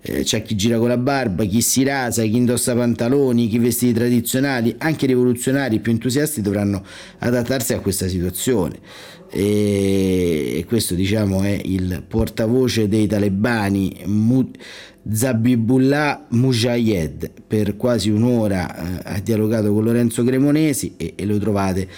eh, 0.07 0.23
c'è 0.23 0.43
chi 0.43 0.55
gira 0.55 0.79
con 0.79 0.89
la 0.89 0.97
barba, 0.97 1.45
chi 1.45 1.61
si 1.61 1.83
rasa, 1.83 2.23
chi 2.23 2.37
indossa 2.37 2.75
pantaloni, 2.75 3.49
chi 3.49 3.59
vestiti 3.59 3.93
tradizionali, 3.93 4.75
anche 4.79 5.05
i 5.05 5.09
rivoluzionari 5.09 5.81
più 5.81 5.93
entusiasti 5.93 6.41
dovranno 6.41 6.85
adattarsi 7.19 7.73
a 7.73 7.81
questa 7.81 8.09
situazione. 8.09 8.79
E 9.29 10.65
questo 10.69 10.95
diciamo 10.95 11.43
è 11.43 11.61
il 11.65 12.05
portavoce 12.07 12.87
dei 12.89 13.09
talebani 13.09 14.05
Zabibullah 15.09 16.27
Mujayed 16.31 17.31
per 17.47 17.77
quasi 17.77 18.11
un'ora 18.11 18.75
eh, 18.75 19.01
ha 19.05 19.21
dialogato 19.21 19.73
con 19.73 19.85
Lorenzo 19.85 20.25
Cremonesi 20.25 20.95
e, 20.97 21.13
e, 21.15 21.25
lo 21.25 21.39
trovate 21.39 21.89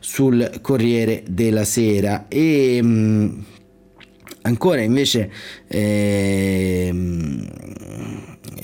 sul 0.00 0.58
Corriere 0.60 1.22
della 1.28 1.64
Sera. 1.64 2.26
E 2.28 2.82
mh, 2.82 2.86
mm, 2.86 3.28
ancora 4.48 4.80
invece 4.80 5.30
eh, 5.66 6.90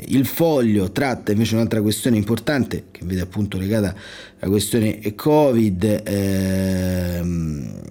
il 0.07 0.27
foglio 0.27 0.91
tratta 0.91 1.33
invece 1.33 1.55
un'altra 1.55 1.81
questione 1.83 2.17
importante 2.17 2.87
che 2.91 3.01
vede 3.05 3.21
appunto 3.21 3.59
legata 3.59 3.95
alla 4.39 4.51
questione 4.51 5.01
Covid 5.15 6.03
ehm, 6.05 7.83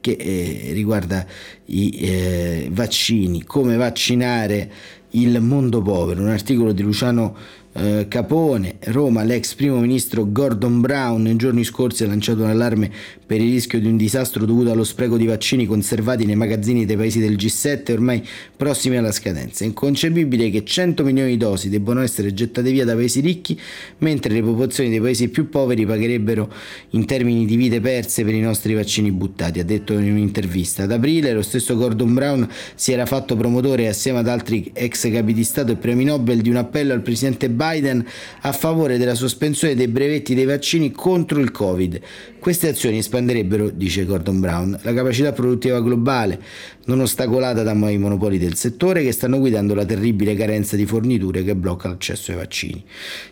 che 0.00 0.16
eh, 0.18 0.72
riguarda 0.72 1.26
i 1.66 1.90
eh, 1.98 2.68
vaccini, 2.70 3.44
come 3.44 3.76
vaccinare 3.76 4.70
il 5.10 5.40
mondo 5.40 5.82
povero, 5.82 6.22
un 6.22 6.28
articolo 6.28 6.72
di 6.72 6.82
Luciano 6.82 7.36
eh, 7.78 8.06
Capone, 8.08 8.76
Roma, 8.84 9.22
l'ex 9.22 9.54
primo 9.54 9.78
ministro 9.78 10.30
Gordon 10.30 10.80
Brown 10.80 11.22
nei 11.22 11.36
giorni 11.36 11.62
scorsi 11.62 12.04
ha 12.04 12.06
lanciato 12.06 12.42
un 12.42 12.48
allarme 12.48 12.90
per 13.26 13.40
il 13.40 13.50
rischio 13.50 13.78
di 13.80 13.86
un 13.86 13.98
disastro 13.98 14.46
dovuto 14.46 14.70
allo 14.70 14.84
spreco 14.84 15.18
di 15.18 15.26
vaccini 15.26 15.66
conservati 15.66 16.24
nei 16.24 16.36
magazzini 16.36 16.86
dei 16.86 16.96
paesi 16.96 17.20
del 17.20 17.34
G7 17.34 17.92
ormai 17.92 18.26
prossimi 18.56 18.96
alla 18.96 19.12
scadenza. 19.12 19.64
È 19.64 19.66
inconcepibile 19.66 20.48
che 20.48 20.64
100 20.64 21.04
milioni 21.04 21.32
di 21.32 21.36
dosi 21.36 21.68
debbano 21.68 22.00
essere 22.00 22.32
gettate 22.32 22.70
via 22.70 22.86
da 22.86 22.94
paesi 22.94 23.20
ricchi, 23.20 23.60
mentre 23.98 24.32
le 24.32 24.42
popolazioni 24.42 24.88
dei 24.88 25.00
paesi 25.00 25.28
più 25.28 25.50
poveri 25.50 25.84
pagherebbero 25.84 26.50
in 26.90 27.04
termini 27.04 27.44
di 27.44 27.56
vite 27.56 27.80
perse 27.80 28.24
per 28.24 28.32
i 28.32 28.40
nostri 28.40 28.72
vaccini 28.72 29.10
buttati, 29.10 29.60
ha 29.60 29.64
detto 29.64 29.92
in 29.92 30.10
un'intervista. 30.10 30.84
Ad 30.84 30.92
aprile 30.92 31.32
lo 31.34 31.42
stesso 31.42 31.76
Gordon 31.76 32.14
Brown 32.14 32.48
si 32.74 32.92
era 32.92 33.04
fatto 33.04 33.36
promotore 33.36 33.88
assieme 33.88 34.20
ad 34.20 34.28
altri 34.28 34.70
ex 34.72 35.10
capi 35.10 35.34
di 35.34 35.44
Stato 35.44 35.72
e 35.72 35.76
premi 35.76 36.04
Nobel 36.04 36.40
di 36.40 36.48
un 36.48 36.56
appello 36.56 36.94
al 36.94 37.02
presidente 37.02 37.50
Biden 37.50 37.64
Biden 37.70 38.04
a 38.42 38.52
favore 38.52 38.98
della 38.98 39.14
sospensione 39.14 39.74
dei 39.74 39.88
brevetti 39.88 40.34
dei 40.34 40.44
vaccini 40.44 40.90
contro 40.90 41.40
il 41.40 41.50
Covid. 41.50 42.00
Queste 42.38 42.68
azioni 42.68 42.98
espanderebbero, 42.98 43.70
dice 43.70 44.04
Gordon 44.04 44.40
Brown, 44.40 44.78
la 44.82 44.92
capacità 44.92 45.32
produttiva 45.32 45.80
globale, 45.80 46.40
non 46.84 47.00
ostacolata 47.00 47.62
da 47.62 47.72
i 47.72 47.98
monopoli 47.98 48.38
del 48.38 48.54
settore 48.54 49.02
che 49.02 49.12
stanno 49.12 49.38
guidando 49.38 49.74
la 49.74 49.84
terribile 49.84 50.34
carenza 50.34 50.76
di 50.76 50.86
forniture 50.86 51.42
che 51.42 51.54
blocca 51.54 51.88
l'accesso 51.88 52.30
ai 52.30 52.36
vaccini. 52.36 52.84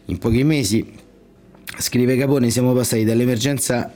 In 0.06 0.18
pochi 0.18 0.42
mesi 0.44 1.02
Scrive 1.76 2.16
Capone, 2.16 2.50
siamo 2.50 2.72
passati 2.72 3.04
dall'emergenza 3.04 3.92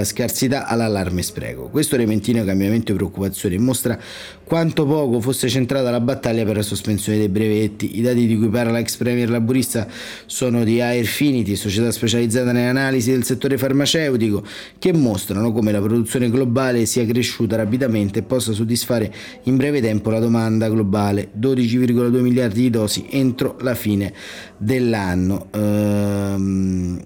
eh, 0.00 0.04
scarsità 0.04 0.66
all'allarme 0.68 1.22
spreco. 1.22 1.68
Questo 1.68 1.96
repentino 1.96 2.44
cambiamento 2.44 2.92
e 2.92 2.94
preoccupazione 2.94 3.58
mostra 3.58 3.98
quanto 4.44 4.86
poco 4.86 5.20
fosse 5.20 5.48
centrata 5.48 5.90
la 5.90 5.98
battaglia 5.98 6.44
per 6.44 6.56
la 6.56 6.62
sospensione 6.62 7.18
dei 7.18 7.28
brevetti. 7.28 7.98
I 7.98 8.02
dati 8.02 8.24
di 8.24 8.36
cui 8.36 8.48
parla 8.48 8.70
l'ex 8.70 8.96
premier 8.96 9.30
laburista 9.30 9.88
sono 10.26 10.62
di 10.62 10.80
Airfinity, 10.80 11.56
società 11.56 11.90
specializzata 11.90 12.52
nell'analisi 12.52 13.10
del 13.10 13.24
settore 13.24 13.58
farmaceutico, 13.58 14.44
che 14.78 14.92
mostrano 14.92 15.50
come 15.50 15.72
la 15.72 15.80
produzione 15.80 16.30
globale 16.30 16.86
sia 16.86 17.04
cresciuta 17.04 17.56
rapidamente 17.56 18.20
e 18.20 18.22
possa 18.22 18.52
soddisfare 18.52 19.12
in 19.42 19.56
breve 19.56 19.80
tempo 19.80 20.10
la 20.10 20.20
domanda 20.20 20.68
globale, 20.68 21.30
12,2 21.36 22.20
miliardi 22.20 22.62
di 22.62 22.70
dosi 22.70 23.06
entro 23.10 23.56
la 23.60 23.74
fine 23.74 24.14
dell'anno. 24.58 25.46
Ehm, 25.52 27.00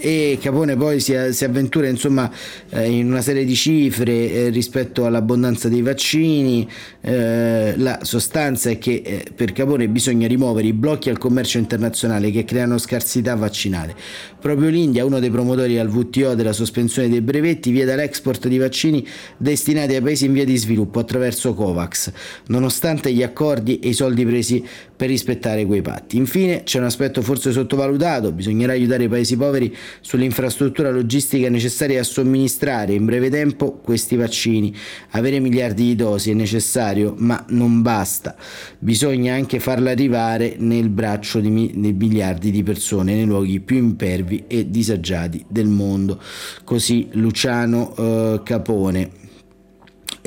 e 0.00 0.38
Capone 0.40 0.76
poi 0.76 1.00
si, 1.00 1.14
avventura 1.14 1.88
insomma 1.88 2.30
eh, 2.70 2.88
in 2.88 3.10
una 3.10 3.20
serie 3.20 3.44
di 3.44 3.56
cifre 3.56 4.12
eh, 4.12 4.48
rispetto 4.50 5.06
all'abbondanza 5.06 5.68
dei 5.68 5.82
vaccini. 5.82 6.68
Eh, 7.00 7.74
la 7.76 7.98
sostanza 8.02 8.70
è 8.70 8.78
che 8.78 9.24
per 9.34 9.52
Capone 9.52 9.88
bisogna 9.88 10.28
rimuovere 10.28 10.68
i 10.68 10.72
blocchi 10.72 11.10
al 11.10 11.18
commercio 11.18 11.58
internazionale 11.58 12.30
che 12.30 12.44
creano 12.44 12.78
scarsità 12.78 13.34
vaccinale. 13.34 13.94
Proprio 14.40 14.68
l'India 14.68 15.04
uno 15.04 15.18
dei 15.18 15.30
promotori 15.30 15.78
al 15.78 15.88
WTO 15.88 16.34
della 16.34 16.52
sospensione 16.52 17.08
dei 17.08 17.20
brevetti 17.20 17.72
vieta 17.72 17.96
l'export 17.96 18.46
di 18.46 18.58
vaccini 18.58 19.04
destinati 19.36 19.94
ai 19.94 20.00
paesi 20.00 20.26
in 20.26 20.32
via 20.32 20.44
di 20.44 20.56
sviluppo 20.56 21.00
attraverso 21.00 21.54
Covax. 21.54 22.12
Nonostante 22.46 23.12
gli 23.12 23.24
accordi 23.24 23.80
e 23.80 23.88
i 23.88 23.94
soldi 23.94 24.24
presi 24.24 24.64
per 24.98 25.08
rispettare 25.08 25.64
quei 25.64 25.80
patti 25.80 26.16
infine 26.16 26.64
c'è 26.64 26.78
un 26.78 26.84
aspetto 26.84 27.22
forse 27.22 27.52
sottovalutato 27.52 28.32
bisognerà 28.32 28.72
aiutare 28.72 29.04
i 29.04 29.08
paesi 29.08 29.36
poveri 29.36 29.74
sull'infrastruttura 30.00 30.90
logistica 30.90 31.48
necessaria 31.48 32.00
a 32.00 32.04
somministrare 32.04 32.92
in 32.92 33.04
breve 33.04 33.30
tempo 33.30 33.78
questi 33.82 34.16
vaccini. 34.16 34.74
Avere 35.10 35.38
miliardi 35.38 35.84
di 35.84 35.94
dosi 35.94 36.30
è 36.30 36.34
necessario, 36.34 37.14
ma 37.18 37.44
non 37.48 37.82
basta. 37.82 38.36
Bisogna 38.78 39.34
anche 39.34 39.60
farla 39.60 39.90
arrivare 39.90 40.56
nel 40.58 40.88
braccio 40.88 41.40
di, 41.40 41.48
miliardi 41.48 42.50
di 42.50 42.62
persone 42.62 43.14
nei 43.14 43.24
luoghi 43.24 43.60
più 43.60 43.76
impervi 43.76 44.44
e 44.46 44.70
disagiati 44.70 45.44
del 45.48 45.68
mondo. 45.68 46.20
Così 46.64 47.08
Luciano 47.12 47.94
eh, 47.96 48.40
Capone 48.42 49.26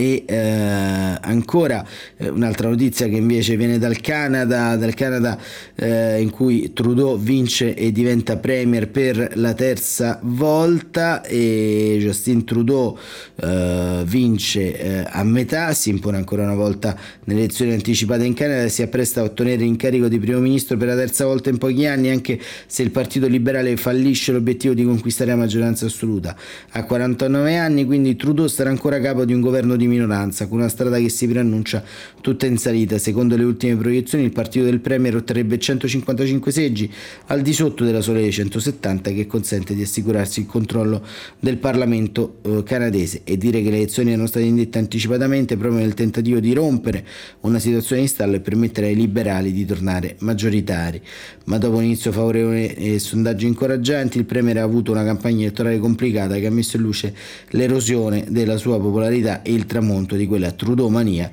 e 0.01 0.23
eh, 0.25 1.17
ancora 1.21 1.85
eh, 2.17 2.27
un'altra 2.27 2.69
notizia 2.69 3.07
che 3.07 3.17
invece 3.17 3.55
viene 3.55 3.77
dal 3.77 4.01
Canada, 4.01 4.75
dal 4.75 4.95
Canada 4.95 5.37
eh, 5.75 6.19
in 6.19 6.31
cui 6.31 6.73
Trudeau 6.73 7.19
vince 7.19 7.75
e 7.75 7.91
diventa 7.91 8.37
premier 8.37 8.89
per 8.89 9.33
la 9.35 9.53
terza 9.53 10.19
volta 10.23 11.21
e 11.21 11.97
Justin 11.99 12.45
Trudeau 12.45 12.97
eh, 13.35 14.01
vince 14.03 14.79
eh, 14.79 15.07
a 15.07 15.23
metà, 15.23 15.71
si 15.73 15.91
impone 15.91 16.17
ancora 16.17 16.41
una 16.41 16.55
volta 16.55 16.97
nelle 17.25 17.41
elezioni 17.41 17.73
anticipate 17.73 18.25
in 18.25 18.33
Canada 18.33 18.63
e 18.63 18.69
si 18.69 18.81
appresta 18.81 19.21
a 19.21 19.25
ottenere 19.25 19.57
l'incarico 19.57 20.07
di 20.07 20.17
primo 20.17 20.39
ministro 20.39 20.77
per 20.77 20.87
la 20.87 20.95
terza 20.95 21.25
volta 21.25 21.51
in 21.51 21.59
pochi 21.59 21.85
anni 21.85 22.09
anche 22.09 22.39
se 22.65 22.81
il 22.81 22.89
Partito 22.89 23.27
Liberale 23.27 23.77
fallisce 23.77 24.31
l'obiettivo 24.31 24.73
di 24.73 24.83
conquistare 24.83 25.29
la 25.29 25.35
maggioranza 25.35 25.85
assoluta. 25.85 26.35
A 26.71 26.85
49 26.85 27.55
anni 27.55 27.85
quindi 27.85 28.15
Trudeau 28.15 28.47
sarà 28.47 28.71
ancora 28.71 28.99
capo 28.99 29.25
di 29.25 29.33
un 29.33 29.41
governo 29.41 29.75
di 29.75 29.89
minoranza, 29.91 30.47
con 30.47 30.59
una 30.59 30.69
strada 30.69 30.97
che 30.97 31.09
si 31.09 31.27
preannuncia 31.27 31.83
tutta 32.21 32.45
in 32.45 32.57
salita. 32.57 32.97
Secondo 32.97 33.35
le 33.35 33.43
ultime 33.43 33.75
proiezioni, 33.75 34.23
il 34.23 34.31
partito 34.31 34.65
del 34.65 34.79
Premier 34.79 35.15
otterrebbe 35.15 35.59
155 35.59 36.51
seggi, 36.51 36.91
al 37.27 37.41
di 37.41 37.53
sotto 37.53 37.83
della 37.83 37.99
dei 38.01 38.31
170, 38.31 39.11
che 39.11 39.27
consente 39.27 39.75
di 39.75 39.83
assicurarsi 39.83 40.41
il 40.41 40.45
controllo 40.45 41.05
del 41.39 41.57
Parlamento 41.57 42.39
eh, 42.41 42.63
canadese. 42.63 43.21
E 43.23 43.37
dire 43.37 43.61
che 43.61 43.69
le 43.69 43.77
elezioni 43.77 44.11
erano 44.11 44.27
state 44.27 44.45
indette 44.45 44.79
anticipatamente 44.79 45.57
proprio 45.57 45.81
nel 45.81 45.93
tentativo 45.93 46.39
di 46.39 46.53
rompere 46.53 47.05
una 47.41 47.59
situazione 47.59 48.01
in 48.01 48.07
stallo 48.07 48.35
e 48.35 48.39
permettere 48.39 48.87
ai 48.87 48.95
liberali 48.95 49.51
di 49.51 49.65
tornare 49.65 50.15
maggioritari. 50.19 51.01
Ma 51.45 51.57
dopo 51.57 51.77
un 51.77 51.83
inizio 51.83 52.11
favorevole 52.11 52.75
e 52.75 52.99
sondaggi 52.99 53.45
incoraggianti, 53.45 54.17
il 54.17 54.25
Premier 54.25 54.57
ha 54.57 54.63
avuto 54.63 54.91
una 54.91 55.03
campagna 55.03 55.41
elettorale 55.41 55.79
complicata 55.79 56.35
che 56.35 56.45
ha 56.45 56.51
messo 56.51 56.77
in 56.77 56.83
luce 56.83 57.13
l'erosione 57.49 58.25
della 58.29 58.57
sua 58.57 58.79
popolarità 58.79 59.41
e 59.41 59.53
il 59.53 59.65
tramonto 59.65 59.80
di 60.15 60.27
quella 60.27 60.51
trudomania 60.51 61.31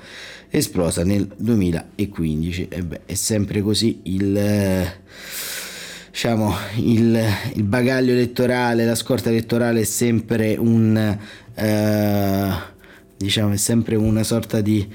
esplosa 0.50 1.04
nel 1.04 1.28
2015. 1.36 2.68
E 2.68 2.82
beh, 2.82 3.00
è 3.06 3.14
sempre 3.14 3.62
così 3.62 4.00
il, 4.04 4.92
diciamo, 6.10 6.54
il, 6.76 7.20
il, 7.54 7.62
bagaglio 7.62 8.12
elettorale, 8.12 8.84
la 8.84 8.94
scorta 8.94 9.28
elettorale 9.28 9.80
è 9.80 9.84
sempre 9.84 10.56
un 10.58 11.18
eh, 11.54 12.52
diciamo, 13.16 13.52
è 13.52 13.56
sempre 13.56 13.96
una 13.96 14.22
sorta 14.22 14.60
di 14.60 14.86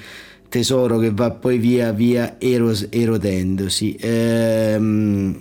tesoro 0.47 0.97
che 0.97 1.11
va 1.11 1.31
poi 1.31 1.57
via 1.57 1.91
via 1.91 2.35
eros, 2.39 2.87
erodendosi. 2.89 3.97
Ehm, 3.99 5.39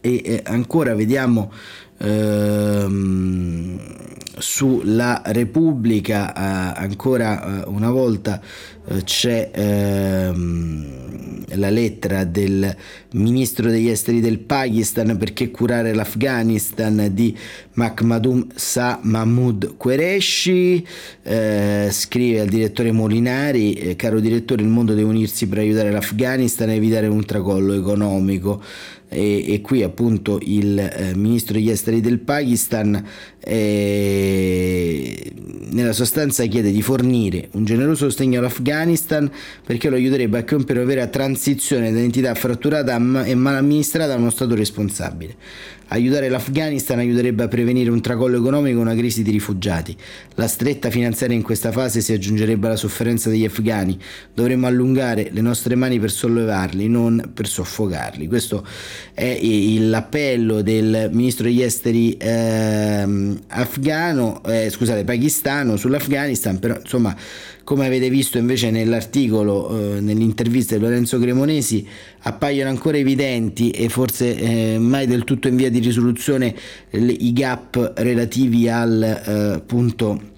e 0.00 0.40
ancora 0.44 0.94
vediamo 0.94 1.50
ehm, 1.98 3.78
sulla 4.38 5.22
Repubblica 5.24 6.32
eh, 6.34 6.82
ancora 6.84 7.62
eh, 7.62 7.68
una 7.68 7.90
volta 7.90 8.40
c'è 9.04 9.50
ehm, 9.52 11.06
la 11.54 11.70
lettera 11.70 12.24
del 12.24 12.74
ministro 13.12 13.70
degli 13.70 13.88
esteri 13.88 14.20
del 14.20 14.38
Pakistan 14.38 15.16
perché 15.16 15.50
curare 15.50 15.94
l'Afghanistan 15.94 17.10
di 17.12 17.36
Mahmadum 17.74 18.46
Sa 18.54 18.98
Mahmoud 19.02 19.76
Qureshi. 19.76 20.86
Eh, 21.22 21.88
scrive 21.90 22.40
al 22.40 22.48
direttore 22.48 22.92
Molinari 22.92 23.74
eh, 23.74 23.96
caro 23.96 24.20
direttore 24.20 24.62
il 24.62 24.68
mondo 24.68 24.94
deve 24.94 25.08
unirsi 25.08 25.46
per 25.46 25.58
aiutare 25.58 25.90
l'Afghanistan 25.90 26.70
e 26.70 26.74
evitare 26.74 27.06
un 27.06 27.24
tracollo 27.24 27.72
economico. 27.72 28.62
E, 29.08 29.52
e 29.52 29.60
qui 29.60 29.84
appunto 29.84 30.40
il 30.42 30.76
eh, 30.78 31.14
ministro 31.14 31.54
degli 31.54 31.70
esteri 31.70 32.00
del 32.00 32.18
Pakistan 32.18 33.04
eh, 33.38 35.32
nella 35.70 35.92
sostanza 35.92 36.44
chiede 36.46 36.72
di 36.72 36.82
fornire 36.82 37.48
un 37.52 37.64
generoso 37.64 38.06
sostegno 38.06 38.40
all'Afghanistan 38.40 38.75
perché 39.64 39.88
lo 39.88 39.96
aiuterebbe 39.96 40.38
a 40.38 40.44
compiere 40.44 40.80
una 40.80 40.88
vera 40.88 41.06
transizione 41.06 41.92
da 41.92 41.98
identità 41.98 42.34
fratturata 42.34 42.96
e 43.24 43.34
mal 43.34 43.56
amministrata 43.56 44.14
a 44.14 44.16
uno 44.16 44.30
Stato 44.30 44.54
responsabile. 44.54 45.34
Aiutare 45.88 46.28
l'Afghanistan 46.28 46.98
aiuterebbe 46.98 47.44
a 47.44 47.48
prevenire 47.48 47.90
un 47.90 48.00
tracollo 48.00 48.38
economico 48.38 48.78
e 48.78 48.80
una 48.80 48.94
crisi 48.94 49.22
di 49.22 49.30
rifugiati. 49.30 49.96
La 50.34 50.48
stretta 50.48 50.90
finanziaria 50.90 51.36
in 51.36 51.42
questa 51.42 51.70
fase 51.70 52.00
si 52.00 52.12
aggiungerebbe 52.12 52.66
alla 52.66 52.76
sofferenza 52.76 53.30
degli 53.30 53.44
afghani. 53.44 53.96
Dovremmo 54.34 54.66
allungare 54.66 55.28
le 55.30 55.40
nostre 55.40 55.76
mani 55.76 56.00
per 56.00 56.10
sollevarli, 56.10 56.88
non 56.88 57.30
per 57.32 57.46
soffocarli. 57.46 58.26
Questo 58.26 58.66
è 59.14 59.38
l'appello 59.78 60.62
del 60.62 61.10
ministro 61.12 61.44
degli 61.44 61.62
esteri 61.62 62.16
eh, 62.16 63.36
afghano, 63.48 64.42
eh, 64.44 64.68
scusate, 64.70 65.04
pakistano 65.04 65.76
sull'Afghanistan, 65.76 66.58
però 66.58 66.76
insomma 66.80 67.14
come 67.66 67.84
avete 67.84 68.08
visto 68.10 68.38
invece 68.38 68.70
nell'articolo, 68.70 69.96
eh, 69.96 70.00
nell'intervista 70.00 70.76
di 70.76 70.82
Lorenzo 70.82 71.18
Cremonesi, 71.18 71.84
appaiono 72.20 72.70
ancora 72.70 72.96
evidenti 72.96 73.70
e 73.70 73.88
forse 73.88 74.36
eh, 74.36 74.78
mai 74.78 75.08
del 75.08 75.24
tutto 75.24 75.48
in 75.48 75.56
via 75.56 75.68
di 75.68 75.75
risoluzione 75.78 76.54
le, 76.90 77.12
i 77.12 77.32
gap 77.32 77.92
relativi 77.96 78.68
al 78.68 79.02
eh, 79.02 79.32
appunto 79.54 80.34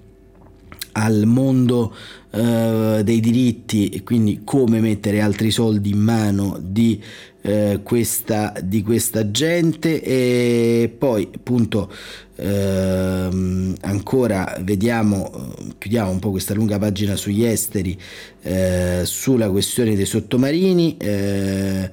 al 0.93 1.25
mondo 1.25 1.93
eh, 2.31 3.01
dei 3.03 3.19
diritti 3.19 3.89
e 3.89 4.03
quindi 4.03 4.41
come 4.43 4.79
mettere 4.79 5.21
altri 5.21 5.51
soldi 5.51 5.91
in 5.91 5.99
mano 5.99 6.57
di, 6.61 7.01
eh, 7.41 7.79
questa, 7.83 8.53
di 8.61 8.81
questa 8.81 9.31
gente. 9.31 10.01
E 10.01 10.93
poi 10.95 11.29
appunto 11.33 11.91
eh, 12.35 13.75
ancora 13.81 14.57
vediamo, 14.61 15.53
chiudiamo 15.77 16.11
un 16.11 16.19
po' 16.19 16.31
questa 16.31 16.53
lunga 16.53 16.77
pagina 16.77 17.15
sugli 17.15 17.43
esteri, 17.43 17.97
eh, 18.41 19.01
sulla 19.05 19.49
questione 19.49 19.95
dei 19.95 20.05
sottomarini, 20.05 20.97
eh, 20.97 21.89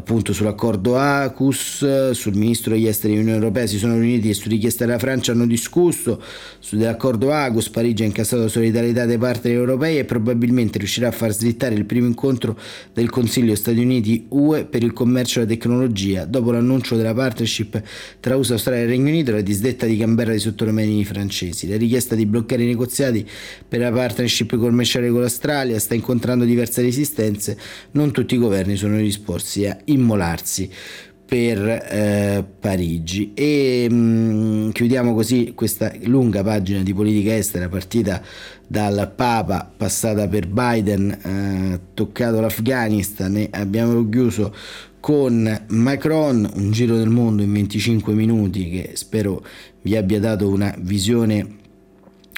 appunto 0.00 0.32
sull'accordo 0.32 0.96
ACUS, 0.96 2.10
sul 2.10 2.34
ministro 2.34 2.72
degli 2.72 2.86
esteri 2.86 3.12
dell'Unione 3.12 3.38
Europea 3.38 3.66
si 3.66 3.78
sono 3.78 3.94
riuniti 3.94 4.30
e 4.30 4.34
su 4.34 4.48
richiesta 4.48 4.84
della 4.84 4.98
Francia 4.98 5.32
hanno 5.32 5.46
discusso 5.46 6.20
sull'accordo 6.58 7.32
ACUS, 7.32 7.68
Parigi 7.68 8.02
ha 8.02 8.06
incassato 8.06 8.42
la 8.42 8.48
solidarietà 8.48 9.04
dei 9.04 9.18
partner 9.18 9.54
europei 9.54 9.98
e 9.98 10.04
probabilmente 10.04 10.78
riuscirà 10.78 11.08
a 11.08 11.12
far 11.12 11.32
slittare 11.32 11.74
il 11.74 11.84
primo 11.84 12.06
incontro 12.06 12.58
del 12.92 13.10
Consiglio 13.10 13.54
Stati 13.54 13.78
Uniti-UE 13.78 14.64
per 14.64 14.82
il 14.82 14.92
commercio 14.92 15.40
e 15.40 15.42
la 15.42 15.48
tecnologia 15.48 16.24
dopo 16.24 16.50
l'annuncio 16.50 16.96
della 16.96 17.14
partnership 17.14 17.82
tra 18.20 18.36
USA, 18.36 18.54
Australia 18.54 18.82
e 18.82 18.86
Regno 18.86 19.08
Unito 19.08 19.30
e 19.30 19.34
la 19.34 19.40
disdetta 19.42 19.84
di 19.84 19.98
Canberra 19.98 20.30
dei 20.30 20.40
sottomarini 20.40 21.04
francesi. 21.04 21.68
La 21.68 21.76
richiesta 21.76 22.14
di 22.14 22.24
bloccare 22.24 22.62
i 22.62 22.66
negoziati 22.66 23.26
per 23.68 23.80
la 23.80 23.92
partnership 23.92 24.56
commerciale 24.56 25.10
con 25.10 25.20
l'Australia 25.20 25.78
sta 25.78 25.94
incontrando 25.94 26.44
diverse 26.44 26.80
resistenze, 26.80 27.58
non 27.92 28.12
tutti 28.12 28.34
i 28.34 28.38
governi 28.38 28.76
sono 28.76 28.96
disposti 28.96 29.66
a 29.66 29.76
immolarsi. 29.92 30.70
per 31.30 31.64
eh, 31.64 32.44
Parigi. 32.58 33.30
E 33.34 33.86
mh, 33.88 33.94
mm, 33.94 34.70
chiudiamo 34.70 35.14
così 35.14 35.52
questa 35.54 35.92
lunga 36.06 36.42
pagina 36.42 36.82
di 36.82 36.92
politica 36.92 37.36
estera 37.36 37.68
partita 37.68 38.20
dal 38.66 39.12
Papa, 39.14 39.72
passata 39.76 40.26
per 40.26 40.48
Biden, 40.48 41.10
eh, 41.10 41.80
toccato 41.94 42.40
l'Afghanistan 42.40 43.36
e 43.36 43.48
abbiamo 43.52 44.08
chiuso 44.08 44.52
con 44.98 45.64
Macron, 45.68 46.50
un 46.52 46.72
giro 46.72 46.96
del 46.96 47.08
mondo 47.08 47.42
in 47.42 47.52
25 47.52 48.12
minuti 48.12 48.68
che 48.68 48.90
spero 48.94 49.44
vi 49.82 49.94
abbia 49.94 50.18
dato 50.18 50.48
una 50.48 50.74
visione 50.80 51.58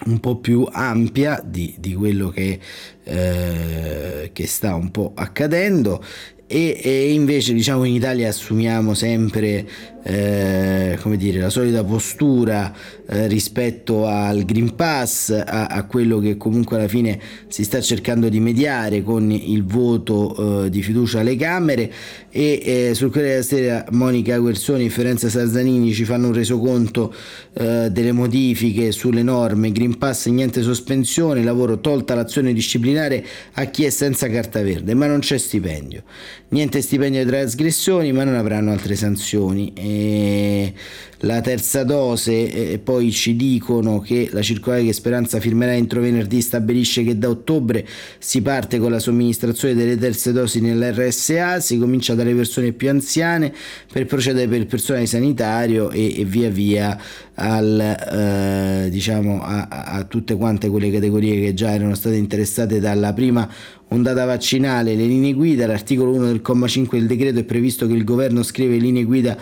un 0.04 0.20
po' 0.20 0.36
più 0.36 0.66
ampia 0.70 1.42
di, 1.44 1.74
di 1.78 1.94
quello 1.94 2.28
che, 2.28 2.58
eh, 3.04 4.30
che 4.32 4.46
sta 4.46 4.74
un 4.74 4.90
po' 4.90 5.12
accadendo 5.14 6.02
e, 6.46 6.80
e, 6.82 7.12
invece 7.12 7.52
diciamo 7.54 7.84
in 7.84 7.94
Italia 7.94 8.28
assumiamo 8.28 8.94
sempre 8.94 9.66
eh, 10.04 10.98
come 11.00 11.16
dire, 11.16 11.38
la 11.38 11.48
solita 11.48 11.84
postura 11.84 12.74
eh, 13.06 13.28
rispetto 13.28 14.06
al 14.06 14.44
Green 14.44 14.74
Pass, 14.74 15.30
a, 15.30 15.66
a, 15.66 15.84
quello 15.84 16.18
che 16.18 16.36
comunque 16.36 16.76
alla 16.76 16.88
fine 16.88 17.20
si 17.46 17.62
sta 17.62 17.80
cercando 17.80 18.28
di 18.28 18.40
mediare 18.40 19.02
con 19.02 19.30
il 19.30 19.64
voto 19.64 20.64
eh, 20.64 20.70
di 20.70 20.82
fiducia 20.82 21.20
alle 21.20 21.36
Camere 21.36 21.92
e 22.30 22.62
eh, 22.64 22.94
sul 22.94 23.10
Corriere 23.10 23.34
della 23.34 23.44
Sera 23.44 23.84
Monica 23.90 24.38
Guersoni 24.38 24.86
e 24.86 24.88
Fiorenza 24.88 25.28
Sarzanini 25.28 25.92
ci 25.92 26.04
fanno 26.04 26.28
un 26.28 26.34
resoconto 26.34 27.14
eh, 27.52 27.88
delle 27.90 28.12
modifiche 28.12 28.90
sulle 28.90 29.22
norme 29.22 29.70
Green 29.70 29.98
Pass 29.98 30.26
niente 30.26 30.62
sospensione, 30.62 31.44
lavoro 31.44 31.80
tolta 31.80 32.14
l'azione 32.14 32.52
disciplinare 32.52 33.24
a 33.52 33.64
chi 33.66 33.84
è 33.84 33.90
senza 33.90 34.28
carta 34.28 34.62
verde, 34.62 34.94
ma 34.94 35.06
non 35.06 35.20
c'è 35.20 35.38
stipendio. 35.38 36.02
Niente 36.48 36.82
stipendio 36.82 37.24
di 37.24 37.30
trasgressioni, 37.30 38.12
ma 38.12 38.24
non 38.24 38.34
avranno 38.34 38.72
altre 38.72 38.94
sanzioni. 38.94 39.72
E 39.74 40.74
la 41.22 41.40
terza 41.40 41.84
dose 41.84 42.72
e 42.72 42.78
poi 42.78 43.12
ci 43.12 43.36
dicono 43.36 44.00
che 44.00 44.28
la 44.32 44.42
circolare 44.42 44.84
che 44.84 44.92
Speranza 44.92 45.38
firmerà 45.40 45.74
entro 45.74 46.00
venerdì 46.00 46.40
stabilisce 46.40 47.04
che 47.04 47.16
da 47.18 47.28
ottobre 47.28 47.86
si 48.18 48.42
parte 48.42 48.78
con 48.78 48.90
la 48.90 48.98
somministrazione 48.98 49.74
delle 49.74 49.96
terze 49.96 50.32
dosi 50.32 50.60
nell'RSA, 50.60 51.60
si 51.60 51.78
comincia 51.78 52.14
dalle 52.14 52.34
persone 52.34 52.72
più 52.72 52.88
anziane 52.88 53.52
per 53.92 54.06
procedere 54.06 54.48
per 54.48 54.60
il 54.60 54.66
personale 54.66 55.06
sanitario 55.06 55.90
e, 55.90 56.20
e 56.20 56.24
via 56.24 56.50
via 56.50 56.98
al, 57.34 57.80
eh, 57.80 58.88
diciamo 58.90 59.42
a, 59.42 59.68
a 59.68 60.04
tutte 60.04 60.34
quante 60.36 60.68
quelle 60.68 60.90
categorie 60.90 61.40
che 61.40 61.54
già 61.54 61.72
erano 61.72 61.94
state 61.94 62.16
interessate 62.16 62.80
dalla 62.80 63.12
prima 63.12 63.48
ondata 63.88 64.24
vaccinale, 64.24 64.94
le 64.94 65.04
linee 65.04 65.34
guida, 65.34 65.66
l'articolo 65.66 66.12
1 66.14 66.26
del 66.26 66.40
comma 66.40 66.66
5 66.66 66.98
del 66.98 67.06
decreto 67.06 67.40
è 67.40 67.44
previsto 67.44 67.86
che 67.86 67.92
il 67.92 68.04
governo 68.04 68.42
scrive 68.42 68.76
linee 68.76 69.04
guida 69.04 69.36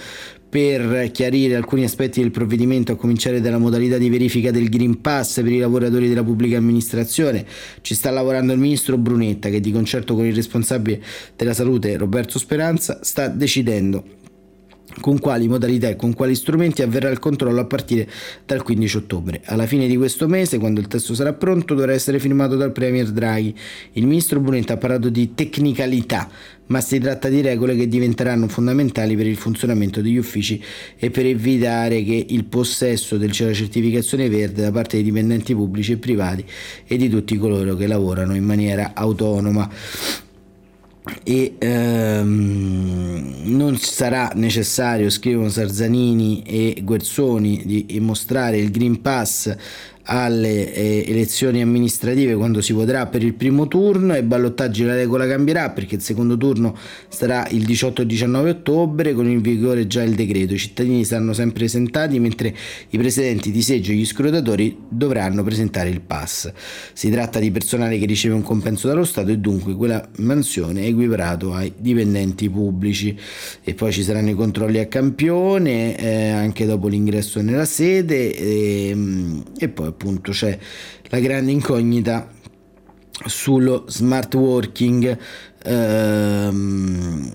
per 0.51 1.11
chiarire 1.13 1.55
alcuni 1.55 1.85
aspetti 1.85 2.21
del 2.21 2.33
provvedimento, 2.33 2.93
a 2.93 2.97
cominciare 2.97 3.41
dalla 3.41 3.59
modalità 3.59 3.97
di 3.99 4.11
verifica 4.11 4.51
del 4.51 4.69
Green 4.69 5.01
Pass 5.01 5.37
per 5.37 5.53
i 5.53 5.59
lavoratori 5.59 6.09
della 6.09 6.25
pubblica 6.25 6.59
amministrazione. 6.59 7.47
Ci 7.81 7.95
sta 7.95 8.11
lavorando 8.11 8.53
il 8.53 8.59
ministro 8.59 8.99
Brunetta 8.99 9.49
che 9.49 9.61
di 9.61 9.71
concerto 9.71 10.15
con 10.15 10.27
il 10.27 10.35
responsabile 10.35 11.01
della 11.37 11.55
salute 11.55 11.97
Roberto 11.97 12.39
Speranza 12.39 12.99
sta 13.03 13.29
decidendo 13.29 14.19
con 15.01 15.19
quali 15.19 15.49
modalità 15.49 15.89
e 15.89 15.97
con 15.97 16.15
quali 16.15 16.35
strumenti 16.35 16.83
avverrà 16.83 17.09
il 17.09 17.19
controllo 17.19 17.61
a 17.61 17.65
partire 17.65 18.09
dal 18.45 18.63
15 18.63 18.97
ottobre. 18.97 19.41
Alla 19.47 19.67
fine 19.67 19.87
di 19.87 19.97
questo 19.97 20.29
mese, 20.29 20.59
quando 20.59 20.81
il 20.81 20.87
testo 20.87 21.15
sarà 21.15 21.33
pronto, 21.33 21.75
dovrà 21.75 21.93
essere 21.93 22.19
firmato 22.19 22.57
dal 22.57 22.73
Premier 22.73 23.11
Draghi. 23.11 23.55
Il 23.93 24.07
ministro 24.07 24.41
Brunetta 24.41 24.75
ha 24.75 24.77
parlato 24.77 25.09
di 25.09 25.35
tecnicalità, 25.35 26.29
ma 26.67 26.81
si 26.81 26.99
tratta 26.99 27.29
di 27.29 27.41
regole 27.41 27.75
che 27.75 27.89
diventeranno 27.89 28.47
fondamentali 28.47 29.17
per 29.17 29.27
il 29.27 29.37
funzionamento 29.37 30.01
degli 30.01 30.17
uffici 30.17 30.63
e 30.97 31.11
per 31.11 31.27
evitare 31.27 32.05
che 32.05 32.27
il 32.29 32.45
possesso 32.45 33.17
del 33.17 33.31
della 33.31 33.53
certificazione 33.55 34.29
verde 34.29 34.63
da 34.63 34.71
parte 34.71 34.97
dei 34.97 35.05
dipendenti 35.05 35.55
pubblici 35.55 35.93
e 35.93 35.97
privati 35.97 36.45
e 36.87 36.97
di 36.97 37.09
tutti 37.09 37.37
coloro 37.37 37.75
che 37.75 37.87
lavorano 37.87 38.35
in 38.35 38.45
maniera 38.45 38.93
autonoma 38.95 39.69
e 41.23 41.55
ehm, 41.59 43.43
non 43.45 43.79
sarà 43.79 44.33
necessario, 44.35 45.09
scrivono 45.11 45.49
Sarzanini 45.49 46.43
e 46.43 46.81
Guerzoni, 46.83 47.63
di 47.65 48.01
mostrare 48.01 48.59
il 48.59 48.71
Green 48.71 49.01
Pass 49.01 49.55
alle 50.05 50.73
eh, 50.73 51.05
elezioni 51.07 51.61
amministrative 51.61 52.35
quando 52.35 52.61
si 52.61 52.73
voterà 52.73 53.07
per 53.07 53.23
il 53.23 53.35
primo 53.35 53.69
turno 53.69 54.15
e 54.15 54.23
ballottaggi 54.23 54.85
la 54.85 54.95
regola 54.95 55.27
cambierà 55.27 55.71
perché 55.71 55.97
il 55.97 56.01
secondo 56.01 56.37
turno 56.37 56.77
sarà 57.09 57.47
il 57.51 57.65
18 57.65 58.03
e 58.03 58.07
19 58.07 58.51
ottobre 58.51 59.13
con 59.13 59.29
in 59.29 59.41
vigore 59.41 59.87
già 59.87 60.03
il 60.03 60.15
decreto. 60.15 60.55
I 60.55 60.59
cittadini 60.59 61.05
saranno 61.05 61.33
sempre 61.33 61.65
esentati 61.65 62.19
mentre 62.19 62.55
i 62.91 62.99
presidenti 62.99 63.51
di 63.51 63.63
seggio 63.63 63.93
e 63.93 63.95
gli 63.95 64.07
scrutatori 64.07 64.77
dovranno 64.89 65.43
presentare 65.43 65.91
il 65.91 66.01
pass. 66.01 66.51
Si 66.93 67.11
tratta 67.11 67.39
di 67.39 67.51
personale 67.51 67.99
che 67.99 68.07
riceve 68.07 68.35
un 68.35 68.43
compenso 68.43 68.89
dallo 68.89 69.05
Stato 69.05 69.31
e 69.31 69.39
dunque 69.39 69.75
quella 69.75 70.07
mansione 70.19 70.83
è 70.83 70.87
equiparato 70.87 71.53
ai 71.53 71.73
dipendenti 71.77 72.49
pubblici 72.49 73.17
e 73.63 73.75
poi 73.75 73.93
ci 73.93 74.03
saranno 74.03 74.31
i 74.31 74.35
controlli 74.35 74.79
a 74.79 74.87
campione 74.87 75.97
eh, 75.97 76.29
anche 76.29 76.67
dopo 76.67 76.89
l'ingresso 76.89 77.41
nella 77.41 77.65
sede 77.65 78.35
e, 78.35 78.89
ehm, 78.89 79.43
e 79.59 79.69
poi 79.69 79.90
appunto 79.91 80.33
c'è 80.33 80.59
la 81.05 81.19
grande 81.21 81.53
incognita 81.53 82.29
sullo 83.27 83.85
smart 83.89 84.35
working. 84.35 85.19
Ehm, 85.63 87.31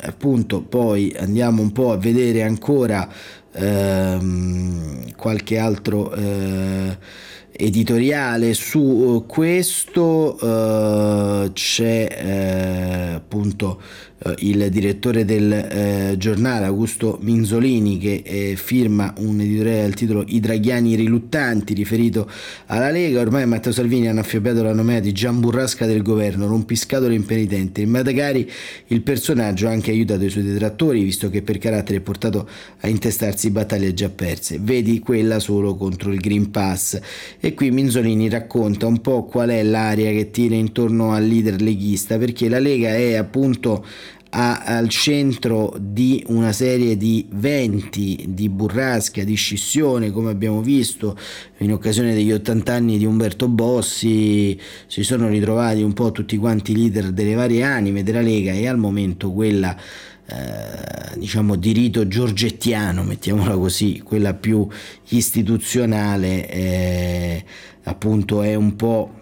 appunto 0.00 0.62
poi 0.62 1.14
andiamo 1.16 1.62
un 1.62 1.70
po' 1.72 1.92
a 1.92 1.96
vedere 1.96 2.42
ancora 2.42 3.08
ehm, 3.52 5.14
qualche 5.14 5.58
altro 5.58 6.12
eh, 6.12 6.98
editoriale 7.52 8.54
su 8.54 9.24
questo. 9.26 10.38
Eh, 10.40 11.50
c'è 11.52 12.08
eh, 12.10 13.14
appunto 13.14 13.80
eh, 13.80 14.07
il 14.38 14.68
direttore 14.70 15.24
del 15.24 15.52
eh, 15.52 16.14
giornale 16.18 16.66
Augusto 16.66 17.18
Minzolini 17.22 17.98
che 17.98 18.22
eh, 18.24 18.56
firma 18.56 19.14
un 19.18 19.40
editoriale 19.40 19.82
dal 19.82 19.94
titolo 19.94 20.24
I 20.26 20.40
draghiani 20.40 20.96
riluttanti 20.96 21.72
riferito 21.72 22.28
alla 22.66 22.90
Lega. 22.90 23.20
Ormai 23.20 23.46
Matteo 23.46 23.72
Salvini 23.72 24.08
hanno 24.08 24.20
affibbiato 24.20 24.62
la 24.62 24.72
nomea 24.72 24.98
di 24.98 25.12
Gian 25.12 25.38
Burrasca 25.38 25.86
del 25.86 26.02
governo 26.02 26.46
rompiscatole 26.46 27.14
impenitente 27.14 27.80
in 27.82 27.90
Madagari 27.90 28.50
il 28.88 29.02
personaggio 29.02 29.68
ha 29.68 29.70
anche 29.70 29.90
aiutato 29.90 30.24
i 30.24 30.30
suoi 30.30 30.44
detrattori 30.44 31.02
visto 31.02 31.30
che 31.30 31.42
per 31.42 31.58
carattere 31.58 31.98
è 31.98 32.02
portato 32.02 32.48
a 32.80 32.88
intestarsi 32.88 33.50
battaglie 33.50 33.94
già 33.94 34.08
perse. 34.08 34.58
Vedi 34.60 34.98
quella 34.98 35.38
solo 35.38 35.76
contro 35.76 36.12
il 36.12 36.18
Green 36.18 36.50
Pass. 36.50 36.98
E 37.38 37.54
qui 37.54 37.70
Minzolini 37.70 38.28
racconta 38.28 38.86
un 38.86 39.00
po' 39.00 39.24
qual 39.24 39.50
è 39.50 39.62
l'area 39.62 40.10
che 40.10 40.30
tira 40.30 40.56
intorno 40.56 41.12
al 41.12 41.24
leader 41.24 41.60
leghista 41.60 42.18
perché 42.18 42.48
la 42.48 42.58
Lega 42.58 42.94
è 42.94 43.14
appunto 43.14 43.84
a, 44.30 44.62
al 44.64 44.88
centro 44.88 45.74
di 45.78 46.22
una 46.28 46.52
serie 46.52 46.96
di 46.96 47.26
venti 47.30 48.26
di 48.28 48.48
burrasca, 48.48 49.24
di 49.24 49.34
scissione, 49.34 50.10
come 50.10 50.30
abbiamo 50.30 50.60
visto 50.60 51.16
in 51.58 51.72
occasione 51.72 52.14
degli 52.14 52.32
80 52.32 52.72
anni 52.72 52.98
di 52.98 53.04
Umberto 53.04 53.48
Bossi, 53.48 54.58
si 54.86 55.02
sono 55.02 55.28
ritrovati 55.28 55.82
un 55.82 55.92
po' 55.92 56.12
tutti 56.12 56.36
quanti 56.36 56.72
i 56.72 56.76
leader 56.76 57.10
delle 57.10 57.34
varie 57.34 57.62
anime 57.62 58.02
della 58.02 58.20
Lega 58.20 58.52
e 58.52 58.66
al 58.66 58.78
momento 58.78 59.32
quella 59.32 59.76
eh, 60.30 61.16
diciamo 61.16 61.56
di 61.56 61.72
rito 61.72 62.06
giorgettiano, 62.06 63.02
mettiamola 63.02 63.54
così, 63.54 64.02
quella 64.04 64.34
più 64.34 64.66
istituzionale, 65.08 66.50
eh, 66.50 67.44
appunto 67.84 68.42
è 68.42 68.54
un 68.54 68.76
po' 68.76 69.17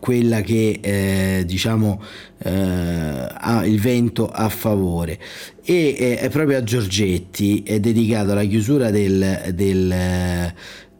quella 0.00 0.40
che 0.40 0.78
eh, 0.80 1.44
diciamo 1.46 2.02
eh, 2.38 2.50
ha 2.50 3.62
il 3.66 3.80
vento 3.80 4.28
a 4.28 4.48
favore. 4.48 5.18
E 5.62 5.94
eh, 5.98 6.18
è 6.18 6.28
proprio 6.30 6.58
a 6.58 6.62
Giorgetti 6.62 7.62
è 7.62 7.80
dedicato 7.80 8.32
alla 8.32 8.44
chiusura 8.44 8.90
del, 8.90 9.52
del 9.54 10.52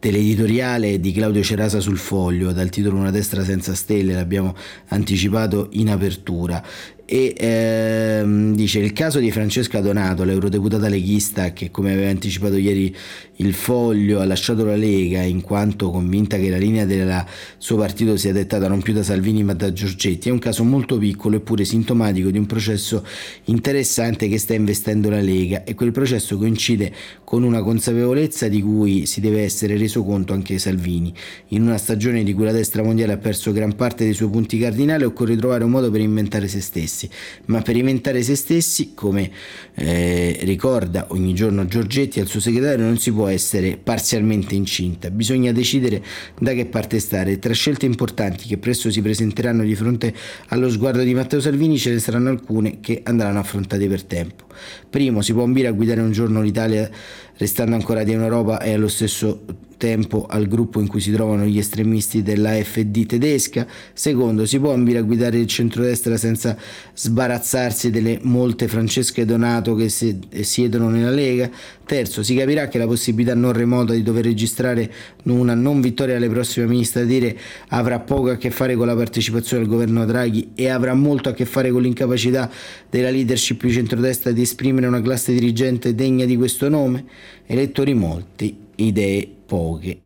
dell'editoriale 0.05 0.99
di 0.99 1.11
Claudio 1.11 1.41
Cerasa 1.41 1.79
sul 1.79 1.97
foglio 1.97 2.51
dal 2.51 2.69
titolo 2.69 2.97
Una 2.97 3.09
destra 3.09 3.43
senza 3.43 3.73
stelle, 3.73 4.13
l'abbiamo 4.13 4.55
anticipato 4.89 5.69
in 5.71 5.89
apertura. 5.89 6.63
E 7.07 7.35
ehm, 7.35 8.55
dice 8.55 8.79
il 8.79 8.93
caso 8.93 9.19
di 9.19 9.31
Francesca 9.31 9.79
Donato, 9.79 10.23
l'eurodeputata 10.23 10.87
leghista 10.87 11.53
che 11.53 11.71
come 11.71 11.93
aveva 11.93 12.09
anticipato 12.09 12.55
ieri 12.55 12.95
il 13.37 13.53
foglio 13.53 14.19
ha 14.19 14.25
lasciato 14.25 14.63
la 14.63 14.75
Lega 14.75 15.21
in 15.21 15.41
quanto 15.41 15.89
convinta 15.89 16.37
che 16.37 16.49
la 16.49 16.57
linea 16.57 16.85
del 16.85 17.25
suo 17.57 17.77
partito 17.77 18.15
sia 18.15 18.31
dettata 18.31 18.67
non 18.67 18.81
più 18.81 18.93
da 18.93 19.03
Salvini 19.03 19.43
ma 19.43 19.53
da 19.53 19.73
Giorgetti, 19.73 20.29
è 20.29 20.31
un 20.31 20.39
caso 20.39 20.63
molto 20.63 20.97
piccolo 20.97 21.37
eppure 21.37 21.65
sintomatico 21.65 22.29
di 22.29 22.37
un 22.37 22.45
processo 22.45 23.05
interessante 23.45 24.27
che 24.27 24.37
sta 24.37 24.53
investendo 24.53 25.09
la 25.09 25.21
Lega. 25.21 25.63
E 25.63 25.73
quel 25.73 25.91
processo 25.91 26.37
coincide 26.37 26.93
con 27.23 27.43
una 27.43 27.61
consapevolezza 27.61 28.47
di 28.47 28.61
cui 28.61 29.05
si 29.05 29.19
deve 29.19 29.41
essere 29.41 29.77
reso 29.77 30.03
conto 30.03 30.33
anche 30.33 30.57
Salvini. 30.57 31.13
In 31.49 31.63
una 31.63 31.77
stagione 31.77 32.23
di 32.23 32.33
cui 32.33 32.45
la 32.45 32.51
destra 32.51 32.83
mondiale 32.83 33.13
ha 33.13 33.17
perso 33.17 33.51
gran 33.51 33.75
parte 33.75 34.03
dei 34.03 34.13
suoi 34.13 34.29
punti 34.29 34.57
cardinali 34.57 35.03
occorre 35.03 35.35
trovare 35.35 35.63
un 35.63 35.71
modo 35.71 35.91
per 35.91 36.01
inventare 36.01 36.47
se 36.47 36.61
stessi, 36.61 37.09
ma 37.45 37.61
per 37.61 37.75
inventare 37.75 38.23
se 38.23 38.35
stessi, 38.35 38.93
come 38.93 39.29
eh, 39.73 40.39
ricorda 40.43 41.07
ogni 41.09 41.33
giorno 41.33 41.65
Giorgetti 41.65 42.19
al 42.19 42.27
suo 42.27 42.39
segretario, 42.39 42.85
non 42.85 42.97
si 42.97 43.11
può 43.11 43.24
essere 43.27 43.77
parzialmente 43.77 44.55
incinta, 44.55 45.09
bisogna 45.09 45.51
decidere 45.51 46.03
da 46.39 46.53
che 46.53 46.65
parte 46.65 46.99
stare. 46.99 47.39
Tra 47.39 47.53
scelte 47.53 47.85
importanti 47.85 48.47
che 48.47 48.57
presto 48.57 48.91
si 48.91 49.01
presenteranno 49.01 49.63
di 49.63 49.75
fronte 49.75 50.13
allo 50.47 50.69
sguardo 50.69 51.03
di 51.03 51.13
Matteo 51.13 51.39
Salvini 51.39 51.77
ce 51.77 51.91
ne 51.91 51.99
saranno 51.99 52.29
alcune 52.29 52.79
che 52.79 53.01
andranno 53.03 53.39
affrontate 53.39 53.87
per 53.87 54.03
tempo. 54.03 54.44
Primo, 54.89 55.21
si 55.21 55.33
può 55.33 55.43
ambire 55.43 55.67
a 55.67 55.71
guidare 55.71 56.01
un 56.01 56.11
giorno 56.11 56.41
l'Italia 56.41 56.89
restando 57.37 57.75
ancora 57.75 58.03
di 58.03 58.13
un'Europa 58.13 58.61
e 58.61 58.73
allo 58.73 58.87
stesso 58.87 59.43
tempo 59.77 60.25
al 60.27 60.47
gruppo 60.47 60.79
in 60.79 60.87
cui 60.87 61.01
si 61.01 61.11
trovano 61.11 61.45
gli 61.45 61.57
estremisti 61.57 62.23
dell'AFD 62.23 63.05
tedesca. 63.05 63.67
Secondo, 63.93 64.45
si 64.45 64.59
può 64.59 64.73
ambire 64.73 64.99
a 64.99 65.01
guidare 65.01 65.37
il 65.37 65.47
centrodestra 65.47 66.17
senza 66.17 66.57
sbarazzarsi 66.93 67.91
delle 67.91 68.19
molte 68.23 68.67
Francesche 68.67 69.25
Donato 69.25 69.75
che 69.75 69.89
siedono 69.89 70.89
nella 70.89 71.11
Lega. 71.11 71.49
Terzo, 71.85 72.23
si 72.23 72.33
capirà 72.33 72.67
che 72.67 72.79
la 72.79 72.87
possibilità 72.87 73.35
non 73.35 73.51
remota 73.51 73.93
di 73.93 74.01
dover 74.01 74.23
registrare 74.23 74.91
una 75.23 75.53
non 75.53 75.81
vittoria 75.81 76.15
alle 76.15 76.29
prossime 76.29 76.65
amministrative 76.65 77.37
avrà 77.69 77.99
poco 77.99 78.31
a 78.31 78.37
che 78.37 78.49
fare 78.49 78.75
con 78.75 78.87
la 78.87 78.95
partecipazione 78.95 79.63
al 79.63 79.69
governo 79.69 80.03
Draghi 80.05 80.51
e 80.55 80.69
avrà 80.69 80.95
molto 80.95 81.29
a 81.29 81.33
che 81.33 81.45
fare 81.45 81.69
con 81.69 81.83
l'incapacità 81.83 82.49
della 82.89 83.11
leadership 83.11 83.61
di 83.63 83.71
centrodestra 83.71 84.31
di 84.31 84.44
esprimere 84.45 84.87
una 84.87 85.01
classe 85.01 85.33
dirigente 85.33 85.93
degna 85.93 86.25
di 86.25 86.37
questo 86.37 86.69
nome. 86.69 87.05
Elettori 87.45 87.93
molti, 87.93 88.57
idee 88.75 89.29
poche. 89.45 90.01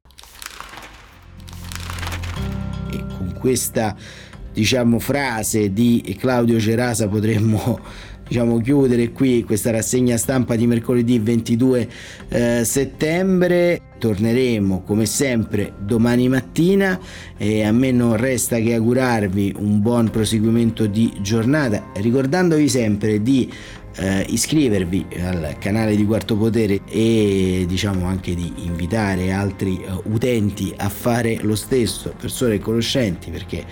E 2.92 3.06
con 3.18 3.36
questa 3.38 3.96
diciamo, 4.52 5.00
frase 5.00 5.72
di 5.72 6.16
Claudio 6.18 6.60
Cerasa 6.60 7.08
potremmo 7.08 7.80
diciamo, 8.28 8.60
chiudere 8.60 9.12
qui 9.12 9.44
questa 9.44 9.72
rassegna 9.72 10.18
stampa 10.18 10.56
di 10.56 10.68
mercoledì 10.68 11.20
22 11.20 11.90
eh, 12.30 12.62
settembre. 12.64 13.82
Torneremo 14.00 14.82
come 14.84 15.06
sempre 15.06 15.74
domani 15.78 16.28
mattina 16.30 17.00
e 17.38 17.64
a 17.64 17.72
me 17.72 17.92
non 17.92 18.16
resta 18.16 18.58
che 18.58 18.74
augurarvi 18.74 19.56
un 19.60 19.82
buon 19.82 20.10
proseguimento 20.10 20.88
di 20.88 21.14
giornata, 21.22 21.92
ricordandovi 21.96 22.68
sempre 22.70 23.22
di 23.22 23.52
eh, 23.96 24.26
iscrivervi 24.30 25.08
al 25.22 25.56
canale 25.60 25.96
di 25.96 26.06
Quarto 26.06 26.38
Potere 26.38 26.82
e 26.88 27.66
diciamo 27.68 28.06
anche 28.06 28.34
di 28.34 28.52
invitare 28.58 29.32
altri 29.32 29.82
uh, 29.86 30.02
utenti 30.14 30.74
a 30.78 30.90
fare 30.90 31.40
lo 31.42 31.56
stesso, 31.56 32.14
persone 32.18 32.60
conoscenti 32.60 33.30
perché 33.30 33.66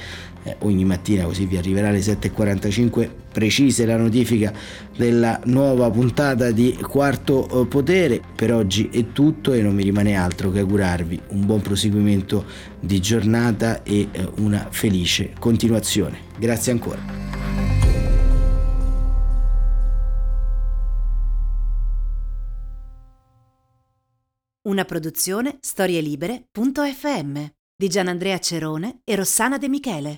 eh, 0.47 0.55
ogni 0.59 0.85
mattina 0.85 1.25
così 1.25 1.45
vi 1.45 1.57
arriverà 1.57 1.89
alle 1.89 1.99
7.45 1.99 3.09
precise 3.31 3.85
la 3.85 3.97
notifica 3.97 4.53
della 4.95 5.39
nuova 5.45 5.91
puntata 5.91 6.51
di 6.51 6.77
Quarto 6.81 7.63
eh, 7.63 7.67
Potere. 7.67 8.21
Per 8.35 8.53
oggi 8.53 8.89
è 8.91 9.11
tutto 9.11 9.53
e 9.53 9.61
non 9.61 9.75
mi 9.75 9.83
rimane 9.83 10.15
altro 10.15 10.49
che 10.51 10.59
augurarvi 10.59 11.21
un 11.29 11.45
buon 11.45 11.61
proseguimento 11.61 12.45
di 12.79 12.99
giornata 12.99 13.83
e 13.83 14.07
eh, 14.11 14.29
una 14.37 14.67
felice 14.71 15.33
continuazione. 15.37 16.19
Grazie 16.39 16.71
ancora. 16.71 17.25
Una 24.67 24.83
produzione 24.83 25.57
storielibere.fm 25.61 27.45
di 27.73 27.87
Gianandrea 27.87 28.39
Cerone 28.39 29.01
e 29.05 29.15
Rossana 29.15 29.57
De 29.57 29.69
Michele. 29.69 30.17